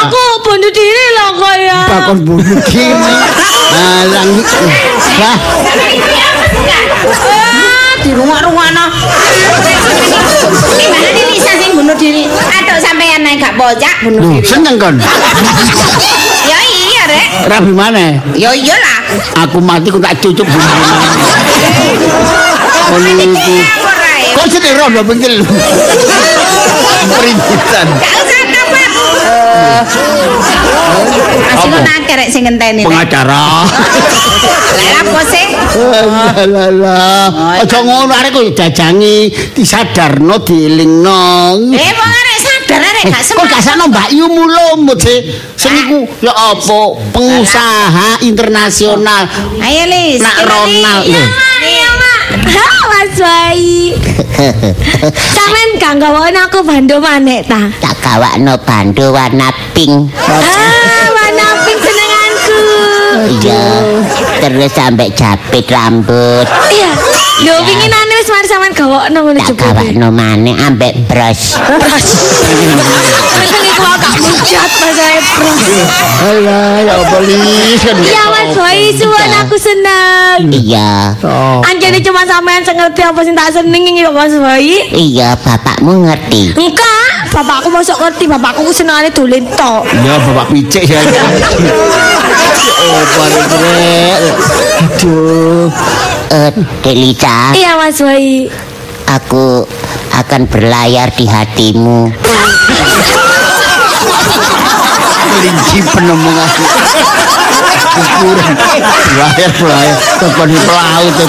Aku 0.06 0.22
bunuh 0.46 0.72
diri 0.72 1.06
loh 1.18 1.30
kok 1.38 1.56
ya. 1.58 1.80
Bakon 1.88 2.18
bunuh 2.24 2.58
diri. 2.66 3.12
Alang. 3.72 4.30
Wah, 7.02 7.81
Di 8.02 8.10
rumah-rumah 8.10 8.66
Gimana 10.74 11.08
nih 11.14 11.24
Lisa 11.30 11.54
sing 11.54 11.78
bunuh 11.78 11.94
diri? 11.94 12.26
Aduh 12.26 12.78
sampean 12.82 13.22
naik 13.22 13.38
gak 13.38 13.54
bocak 13.54 14.02
bunuh 14.02 14.18
diri. 14.18 14.42
seneng 14.42 14.74
kon. 14.74 14.98
Ya 16.42 16.58
iya 16.58 17.02
rek. 17.06 17.46
Rabi 17.46 17.70
mana? 17.70 18.18
Ya 18.34 18.50
iyalah. 18.50 18.98
Aku 19.46 19.62
mati 19.62 19.94
ku 19.94 20.02
tak 20.02 20.18
cucuk 20.18 20.42
bunuh 20.42 20.66
diri. 20.66 20.82
Kok 24.34 24.46
sedih 24.50 24.74
roh 24.74 24.90
lho 24.90 25.02
pinggir. 25.06 25.38
Perintisan. 27.06 27.86
Gak 29.22 30.34
usah 30.34 30.62
kabar. 30.66 30.94
Masih 31.42 31.68
Apa? 31.68 31.72
mau 31.72 31.80
nakir 31.80 32.16
rek 32.16 32.28
sing 32.28 32.42
ngenteni. 32.44 32.82
Pengacara. 32.82 33.46
Lah 34.72 34.98
apa 35.00 35.20
sih? 35.26 35.46
Lah 36.50 36.70
lah. 36.70 37.26
Aja 37.58 37.78
ngono 37.80 38.12
arek 38.12 38.30
kok 38.30 38.44
jajangi 38.52 39.16
disadarno 39.54 40.36
dielingno. 40.42 41.22
Eh 41.70 41.90
wong 41.92 42.10
arek 42.12 42.38
sadar 42.40 42.80
arek 42.82 43.04
gak 43.06 43.22
Kok 43.22 43.26
semangat. 43.28 43.50
gak 43.52 43.62
sana 43.62 43.84
Mbak 43.86 44.08
Yu 44.12 44.26
mulumut 44.26 44.98
sih. 44.98 45.18
Sing 45.54 45.72
iku 45.76 46.02
ya 46.20 46.32
apa 46.32 46.80
pengusaha 47.10 48.08
internasional. 48.22 49.22
Ayo 49.58 49.84
Lis. 49.86 50.18
Nak 50.18 50.36
Ronald 50.44 51.04
Mas 52.40 53.18
Boy. 53.18 53.62
Sampeyan 55.36 55.70
gak 55.78 55.92
nggawain 55.98 56.38
aku 56.38 56.62
bandu 56.62 57.02
manek 57.02 57.50
ta. 57.50 57.68
Tak 57.82 57.98
gawakno 57.98 58.54
bandu 58.62 59.10
warna 59.10 59.50
pink. 59.74 60.10
Ah, 60.22 61.06
warna 61.10 61.46
pink 61.66 61.78
senenganku. 61.82 62.60
Iya. 63.42 63.64
Terus 64.38 64.70
sampai 64.70 65.10
japit 65.12 65.66
rambut. 65.66 66.46
Iya. 66.70 66.92
Lho 67.42 67.54
sampean 67.58 68.11
gawakno 68.72 69.18
ngono 69.22 69.38
Tak 69.38 69.48
jebule. 69.48 69.68
gawakno 69.68 70.08
maneh 70.10 70.54
ambek 70.58 70.92
brush. 71.06 71.56
Penting 73.32 73.62
iku 73.68 73.84
agak 73.84 74.14
mujat 74.18 74.70
Mas 74.78 74.98
Boy. 74.98 75.18
Alah 76.22 76.74
ya 76.78 76.94
kan. 77.02 77.22
Iya 77.98 78.22
Mas 78.28 78.50
Boy, 78.52 78.78
suwan 78.94 79.30
aku 79.40 79.56
seneng. 79.56 80.38
Iya. 80.48 81.16
Oh. 81.20 81.60
Anjene 81.62 81.98
cuma 81.98 82.22
sampean 82.22 82.62
sing 82.62 82.76
ngerti 82.76 83.02
apa 83.02 83.20
sing 83.22 83.34
tak 83.34 83.50
seneng 83.50 83.82
iki 83.82 84.02
kok 84.02 84.14
Mas 84.14 84.32
Boy. 84.32 84.66
Iya, 84.90 85.34
bapakmu 85.36 86.06
ngerti. 86.06 86.54
Enggak, 86.54 87.01
bapakku 87.32 87.68
masuk 87.72 87.96
ngerti, 87.96 88.24
bapakku 88.28 88.68
senengane 88.70 89.08
dolen 89.08 89.48
tok. 89.56 89.88
Ya 90.04 90.20
bapak 90.20 90.52
picek 90.52 90.84
ya. 90.84 91.00
Oh, 92.82 93.02
parek. 93.16 94.20
Aduh. 94.82 95.66
Eh, 96.32 96.50
Delita, 96.80 97.52
Iya 97.52 97.76
Mas 97.76 98.00
Boy. 98.00 98.48
aku 99.04 99.68
akan 100.12 100.48
berlayar 100.48 101.12
di 101.12 101.28
hatimu. 101.28 102.08
kelinci 105.32 105.78
penemungan 105.90 106.48
berlayar 107.62 109.50
berlayar 109.58 109.96
tekan 110.18 110.46
di 110.48 110.58
pelaut 110.62 111.14
itu 111.14 111.24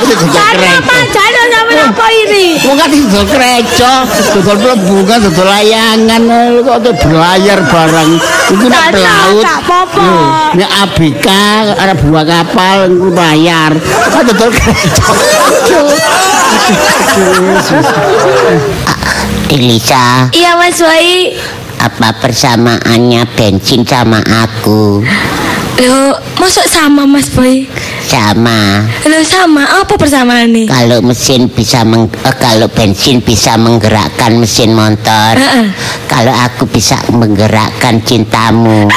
itu 0.00 0.26
Karena 0.30 0.50
kereta 0.56 0.72
apa 0.80 0.96
jane 1.12 1.40
sampean 1.52 1.80
apa 1.92 2.06
ini? 2.12 2.46
Wong 2.64 2.76
kan 2.80 2.88
dodol 2.88 3.24
kreco, 3.28 3.92
dodol 4.40 4.56
mlebu 4.56 4.96
kan 5.04 5.18
dodol 5.20 5.46
layangan 5.48 6.22
kok 6.64 6.78
tuh 6.80 6.94
berlayar 7.04 7.58
barang 7.68 8.10
iku 8.56 8.66
nek 8.66 8.80
Gak 8.80 8.92
pelaut. 8.96 9.44
Nek 10.56 10.70
ABK 10.88 11.28
ada 11.76 11.94
buah 11.96 12.24
kapal 12.24 12.78
bayar. 13.12 13.72
Kan 14.12 14.22
dodol 14.28 14.50
kreco. 14.52 15.12
Delisa, 19.50 20.30
Iya 20.30 20.54
Mas 20.54 20.78
Boy. 20.78 21.34
Apa 21.80 22.12
persamaannya 22.20 23.24
bensin 23.32 23.88
sama 23.88 24.20
aku? 24.20 25.00
Loh, 25.80 26.12
masuk 26.36 26.68
sama 26.68 27.08
Mas 27.08 27.32
Boy? 27.32 27.64
Sama. 28.04 28.84
Loh 29.08 29.24
sama, 29.24 29.64
apa 29.64 29.96
persamaan 29.96 30.52
nih? 30.52 30.68
Kalau 30.68 31.00
mesin 31.00 31.48
bisa 31.48 31.80
meng- 31.88 32.12
eh, 32.20 32.36
kalau 32.36 32.68
bensin 32.68 33.24
bisa 33.24 33.56
menggerakkan 33.56 34.36
mesin 34.36 34.76
motor. 34.76 35.40
Heeh. 35.40 35.72
Kalau 36.04 36.36
aku 36.36 36.68
bisa 36.68 37.00
menggerakkan 37.16 37.96
cintamu. 38.04 38.92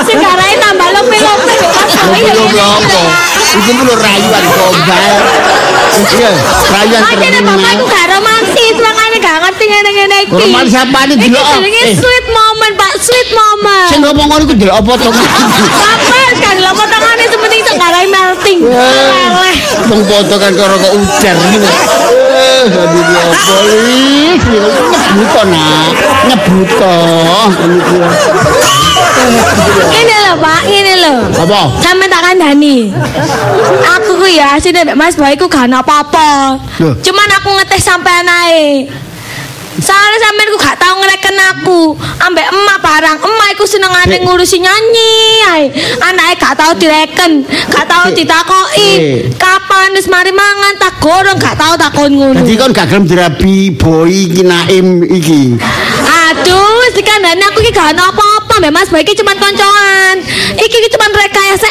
Sekarang 0.00 0.52
tambah 0.56 0.88
apa? 0.88 1.16
lho. 1.20 1.34
Itu 3.60 3.82
lho 3.84 3.94
rayuan 4.00 4.44
gombal. 4.56 5.12
Iya, 5.90 6.30
rayuan 6.70 7.00
Makanya 7.02 7.28
terminal. 7.34 7.56
bapakku 7.58 7.84
gak 7.84 8.06
romantis, 8.08 8.74
makanya 8.78 9.18
gak 9.18 9.36
ngerti 9.42 9.64
ngene-ngene 9.66 10.16
iki. 10.22 10.32
Romantis 10.32 10.74
iki, 10.74 11.16
Iki 11.18 11.28
lho? 11.34 11.42
jenenge 11.50 11.82
Eh. 11.82 11.94
sweet 11.98 12.26
moment, 12.30 12.74
Pak, 12.78 12.92
sweet 12.98 13.28
moment. 13.32 13.88
Sing 13.90 14.00
ngomong 14.00 14.26
ngono 14.28 14.42
iku 14.44 14.54
ndelok 14.54 14.76
apa 14.78 14.92
to? 14.96 15.08
Apa 15.10 16.18
kan 16.40 16.56
lho 16.56 16.70
potongane 16.72 17.24
sepenting 17.26 17.62
sekarang 17.66 18.06
melting. 18.08 18.58
Leleh. 18.62 19.56
Wong 19.90 20.02
foto 20.06 20.34
kan 20.38 20.52
karo 20.54 20.74
kok 20.78 20.92
ujar 20.94 21.34
ya 22.68 22.84
apa 23.30 23.54
lis? 23.68 24.42
Nyebuto 24.50 25.42
nak, 25.48 25.88
nyebuto. 26.28 26.96
Ini 29.90 30.14
lho, 30.24 30.32
Pak, 30.40 30.62
ini 30.68 30.92
lho. 31.00 31.14
Apa? 31.44 31.60
Sampe 31.80 32.08
tak 32.08 32.22
kandhani. 32.24 32.92
Aku 34.00 34.16
ku 34.16 34.26
ya 34.28 34.56
sini 34.56 34.80
Mas 34.96 35.16
Boy 35.16 35.36
ku 35.36 35.48
gak 35.48 35.68
apa-apa. 35.68 36.56
Loh. 36.80 36.94
Cuman 37.00 37.28
aku 37.40 37.48
ngetes 37.60 37.84
sampean 37.84 38.28
ae. 38.28 38.88
Soalnya 39.80 40.18
sampean 40.20 40.48
ku 40.52 40.58
gak 40.60 40.76
tau 40.76 40.94
ngereken 41.00 41.36
aku. 41.56 41.80
Ambek 42.20 42.46
emak 42.52 42.78
barang. 42.84 43.16
Emak 43.24 43.48
iku 43.56 43.64
senengane 43.64 44.16
ngurusi 44.22 44.60
nyanyi 44.60 45.12
ae. 45.48 45.64
Anake 46.04 46.36
gak 46.36 46.54
tau 46.60 46.72
direken, 46.76 47.42
gak 47.72 47.88
tau 47.88 48.12
ditakoki. 48.12 49.26
Kapan 49.40 49.96
wis 49.96 50.06
mari 50.06 50.30
mangan 50.30 50.76
tak 50.76 51.00
gorong 51.00 51.40
gak 51.40 51.56
tau 51.56 51.74
takon 51.80 52.12
ngono. 52.12 52.36
Dadi 52.44 52.54
kon 52.60 52.76
gak 52.76 52.92
gelem 52.92 53.04
dirabi 53.08 53.72
boy 53.72 54.08
iki 54.08 54.44
Naim 54.44 55.02
iki. 55.02 55.56
Aduh, 56.30 56.86
wis 56.86 56.94
dikandani 56.94 57.42
aku 57.48 57.64
iki 57.64 57.74
gak 57.74 57.96
ono 57.96 58.12
apa-apa, 58.14 58.62
Mbak 58.62 58.70
Mas 58.70 58.88
Boy 58.92 59.02
iki 59.02 59.18
cuma 59.18 59.34
koncoan. 59.34 60.22
Iki 60.54 60.76
iki 60.76 60.88
cuma 60.94 61.10
rekayasa 61.10 61.68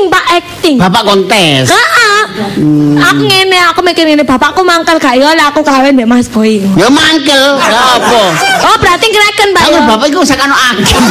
acting, 0.00 0.08
Pak, 0.08 0.24
acting. 0.32 0.76
Bapak 0.80 1.02
kontes. 1.04 1.66
Heeh. 1.68 2.20
Aku 3.00 3.22
ngene, 3.26 3.58
aku 3.68 3.80
mikir 3.84 4.06
ngene, 4.06 4.24
bapakku 4.24 4.64
mangkel 4.64 4.96
gak 4.96 5.18
ya 5.18 5.28
aku 5.50 5.60
kawin 5.60 5.92
Mbak 5.92 6.08
Mas 6.08 6.28
Boy. 6.30 6.62
Ya 6.78 6.88
mangkel, 6.88 7.58
ya 7.58 7.80
apa? 8.00 8.22
Oh, 8.70 8.76
berarti 8.80 9.06
ngereken. 9.12 9.48
Aku 9.52 9.76
ya? 9.76 9.82
bapak 9.84 10.06
iku 10.08 10.24
sak 10.24 10.40
ono 10.40 10.56
agem. 10.56 11.04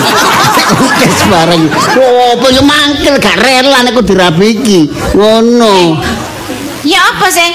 Kontes 0.74 1.18
bareng. 1.30 1.64
Oh, 2.00 2.40
apa 2.40 2.48
ya 2.50 2.64
mangkel 2.66 3.16
gak 3.22 3.38
rela 3.38 3.86
nek 3.86 3.94
aku 3.94 4.02
dirabi 4.02 4.58
iki. 4.58 4.80
Ngono. 5.14 6.02
Ya 6.88 7.04
apa 7.14 7.28
sih? 7.30 7.50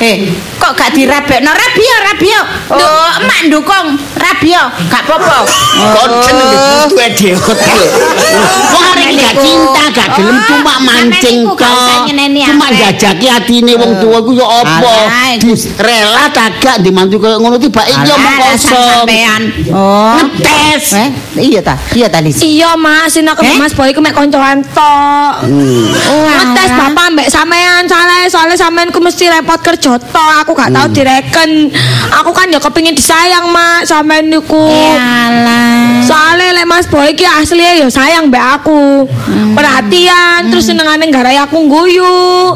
Eh, 0.00 0.16
kok 0.60 0.72
gak 0.76 0.92
dirabekno 0.92 1.50
rabio 1.50 1.96
rabio. 2.04 2.40
Oh, 2.70 3.08
emak 3.18 3.40
ndukung 3.48 3.86
rabio, 4.14 4.62
gak 4.86 5.02
apa-apa. 5.02 5.38
Kok 5.72 6.06
jenenge 6.22 6.58
butuh 6.84 7.08
dewet. 7.16 7.60
Wong 8.70 8.84
arek 8.92 9.08
iki 9.08 9.16
gak 9.24 9.34
cinta, 9.40 9.84
gak 9.90 10.08
gelem 10.14 10.36
Oh, 10.36 10.44
cuma 10.46 10.74
mancing 10.80 11.38
tok. 11.48 12.00
nyeneni 12.06 12.40
Cuma 12.44 12.68
jajaki 12.70 13.26
atine 13.26 13.72
wong 13.74 13.92
tuwa 13.98 14.18
ku 14.20 14.36
ya 14.36 14.46
apa? 14.46 14.76
Alah, 14.84 15.28
iku- 15.34 15.56
Di- 15.56 15.70
Rela 15.80 16.24
dimantu 16.78 17.16
koyo 17.16 17.40
ngono 17.40 17.56
tiba 17.56 17.82
iki 17.82 18.08
omong 18.10 18.34
Alah, 18.36 18.52
kosong. 18.52 18.90
sampean. 19.02 19.42
Oh. 19.72 20.14
Ngetes. 20.20 20.84
Eh, 20.94 21.08
iya 21.40 21.60
ta, 21.64 21.74
iya 21.96 22.06
ta 22.06 22.20
Lis. 22.20 22.36
Iya, 22.40 22.76
Mas, 22.76 23.16
aku 23.16 23.40
Eh? 23.42 23.56
Mbak 23.56 23.58
Mas 23.58 23.72
Boy 23.72 23.90
ku 23.90 24.00
mek 24.04 24.12
koncoan 24.12 24.60
tok. 24.70 25.34
Ngetes 25.46 26.70
bapak 26.70 27.06
mbek 27.14 27.28
sampean 27.28 27.88
salah 27.88 28.28
soalnya 28.28 28.56
sampean 28.56 28.90
ku 28.90 29.00
mesti 29.00 29.26
repot 29.26 29.58
kerja 29.60 29.96
tok. 29.96 30.49
Aku 30.50 30.58
gak 30.58 30.74
tau 30.74 30.90
direken. 30.90 31.70
Aku 32.10 32.34
kan 32.34 32.50
ya 32.50 32.58
kepengin 32.58 32.90
disayang, 32.90 33.54
Mak, 33.54 33.86
sampean 33.86 34.26
niku. 34.26 34.66
Yalah. 34.66 36.02
Soalnya 36.02 36.58
lek 36.58 36.66
Mas 36.66 36.90
Boy 36.90 37.14
ki 37.14 37.22
asli 37.22 37.62
ya 37.62 37.86
sayang 37.86 38.26
mbak 38.26 38.58
aku. 38.58 39.06
Perhatian, 39.54 40.50
terus 40.50 40.66
senengane 40.66 41.06
nggarai 41.06 41.38
aku 41.38 41.70
guyu. 41.70 42.50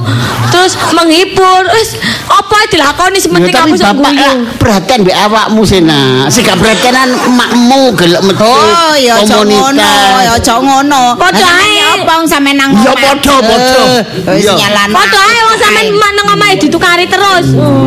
Terus 0.50 0.74
menghibur. 0.90 1.62
Wis 1.70 1.94
apa 2.26 2.58
dilakoni 2.66 3.14
Ya, 3.14 3.22
sementing 3.22 3.54
tapi 3.54 3.70
aku 3.70 3.76
sing 3.78 3.94
guyu. 3.94 4.30
perhatian 4.58 4.98
mbek 5.06 5.14
awakmu 5.20 5.62
sena. 5.62 6.26
Sing 6.26 6.42
gak 6.42 6.58
perhatianan 6.58 7.14
emakmu 7.14 7.94
gelek 7.94 8.22
metu 8.22 8.42
Oh, 8.42 8.94
ya 8.98 9.22
aja 9.22 9.38
ngono, 9.38 9.86
ya 10.18 10.34
aja 10.34 10.54
ngono. 10.58 11.02
Padha 11.14 11.46
ae. 11.46 11.78
ya 11.78 11.86
apa 11.94 12.12
wong 12.18 12.26
sampean 12.26 12.58
nang 12.58 12.74
Ya, 12.74 12.90
padha, 12.90 13.34
padha. 13.38 13.82
Eh, 13.86 14.02
Wis 14.34 14.42
Iya. 14.42 14.52
nyalano. 14.58 14.94
Padha 14.98 15.20
ae 15.22 15.38
wong 15.46 15.58
sampean 15.62 15.86
nang 15.94 16.26
omahe 16.34 16.54
ditukari 16.58 17.06
terus. 17.06 17.54
Iya 17.54 17.83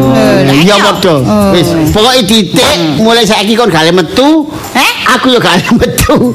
Iya. 0.48 0.76
padha. 0.80 1.16
Wis, 1.52 1.68
pokoke 1.90 2.22
titik 2.24 2.68
mulai 2.98 3.24
saiki 3.24 3.54
kon 3.54 3.70
gak 3.70 3.90
metu. 3.92 4.46
Eh? 4.74 4.92
Aku 5.14 5.30
yo 5.30 5.40
gak 5.40 5.58
metu. 5.80 6.34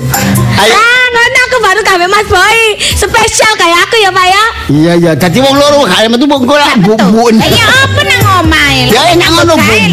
Ayo. 0.54 0.74
Ah, 0.74 1.04
ngono 1.12 1.38
aku 1.42 1.56
baru 1.60 1.80
gawe 1.82 2.06
Mas 2.06 2.26
Boy. 2.26 2.58
Spesial 2.92 3.52
kayak 3.54 3.78
aku 3.84 3.96
ya, 3.98 4.10
Pak 4.10 4.26
ya. 4.26 4.44
Iya 4.72 4.92
iya, 4.96 5.12
dadi 5.12 5.38
wong 5.38 5.52
loro 5.52 5.84
gak 5.84 6.08
metu 6.08 6.24
mung 6.24 6.42
kok 6.42 6.56
lak 6.56 6.74
bumbuin. 6.80 7.36
Eh, 7.38 7.50
Ya 7.50 7.66
apa 7.68 8.00
nang 8.02 8.22
omahe? 8.42 8.88
Ya 8.88 9.02
enak 9.12 9.28
ngono 9.30 9.52
bumbuin. 9.54 9.90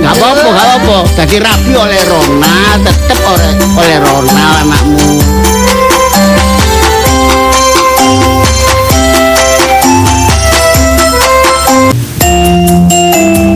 Gak 0.00 0.12
apa-apa, 0.12 0.48
gak 0.48 0.68
apa. 0.78 0.96
Dadi 1.16 1.36
rapi 1.38 1.72
oleh 1.74 2.00
Rona, 2.04 2.54
tetep 2.82 3.18
oleh 3.22 3.50
oleh 3.76 3.96
Rona 4.00 4.44
anakmu. 4.60 5.39
Música 12.60 13.49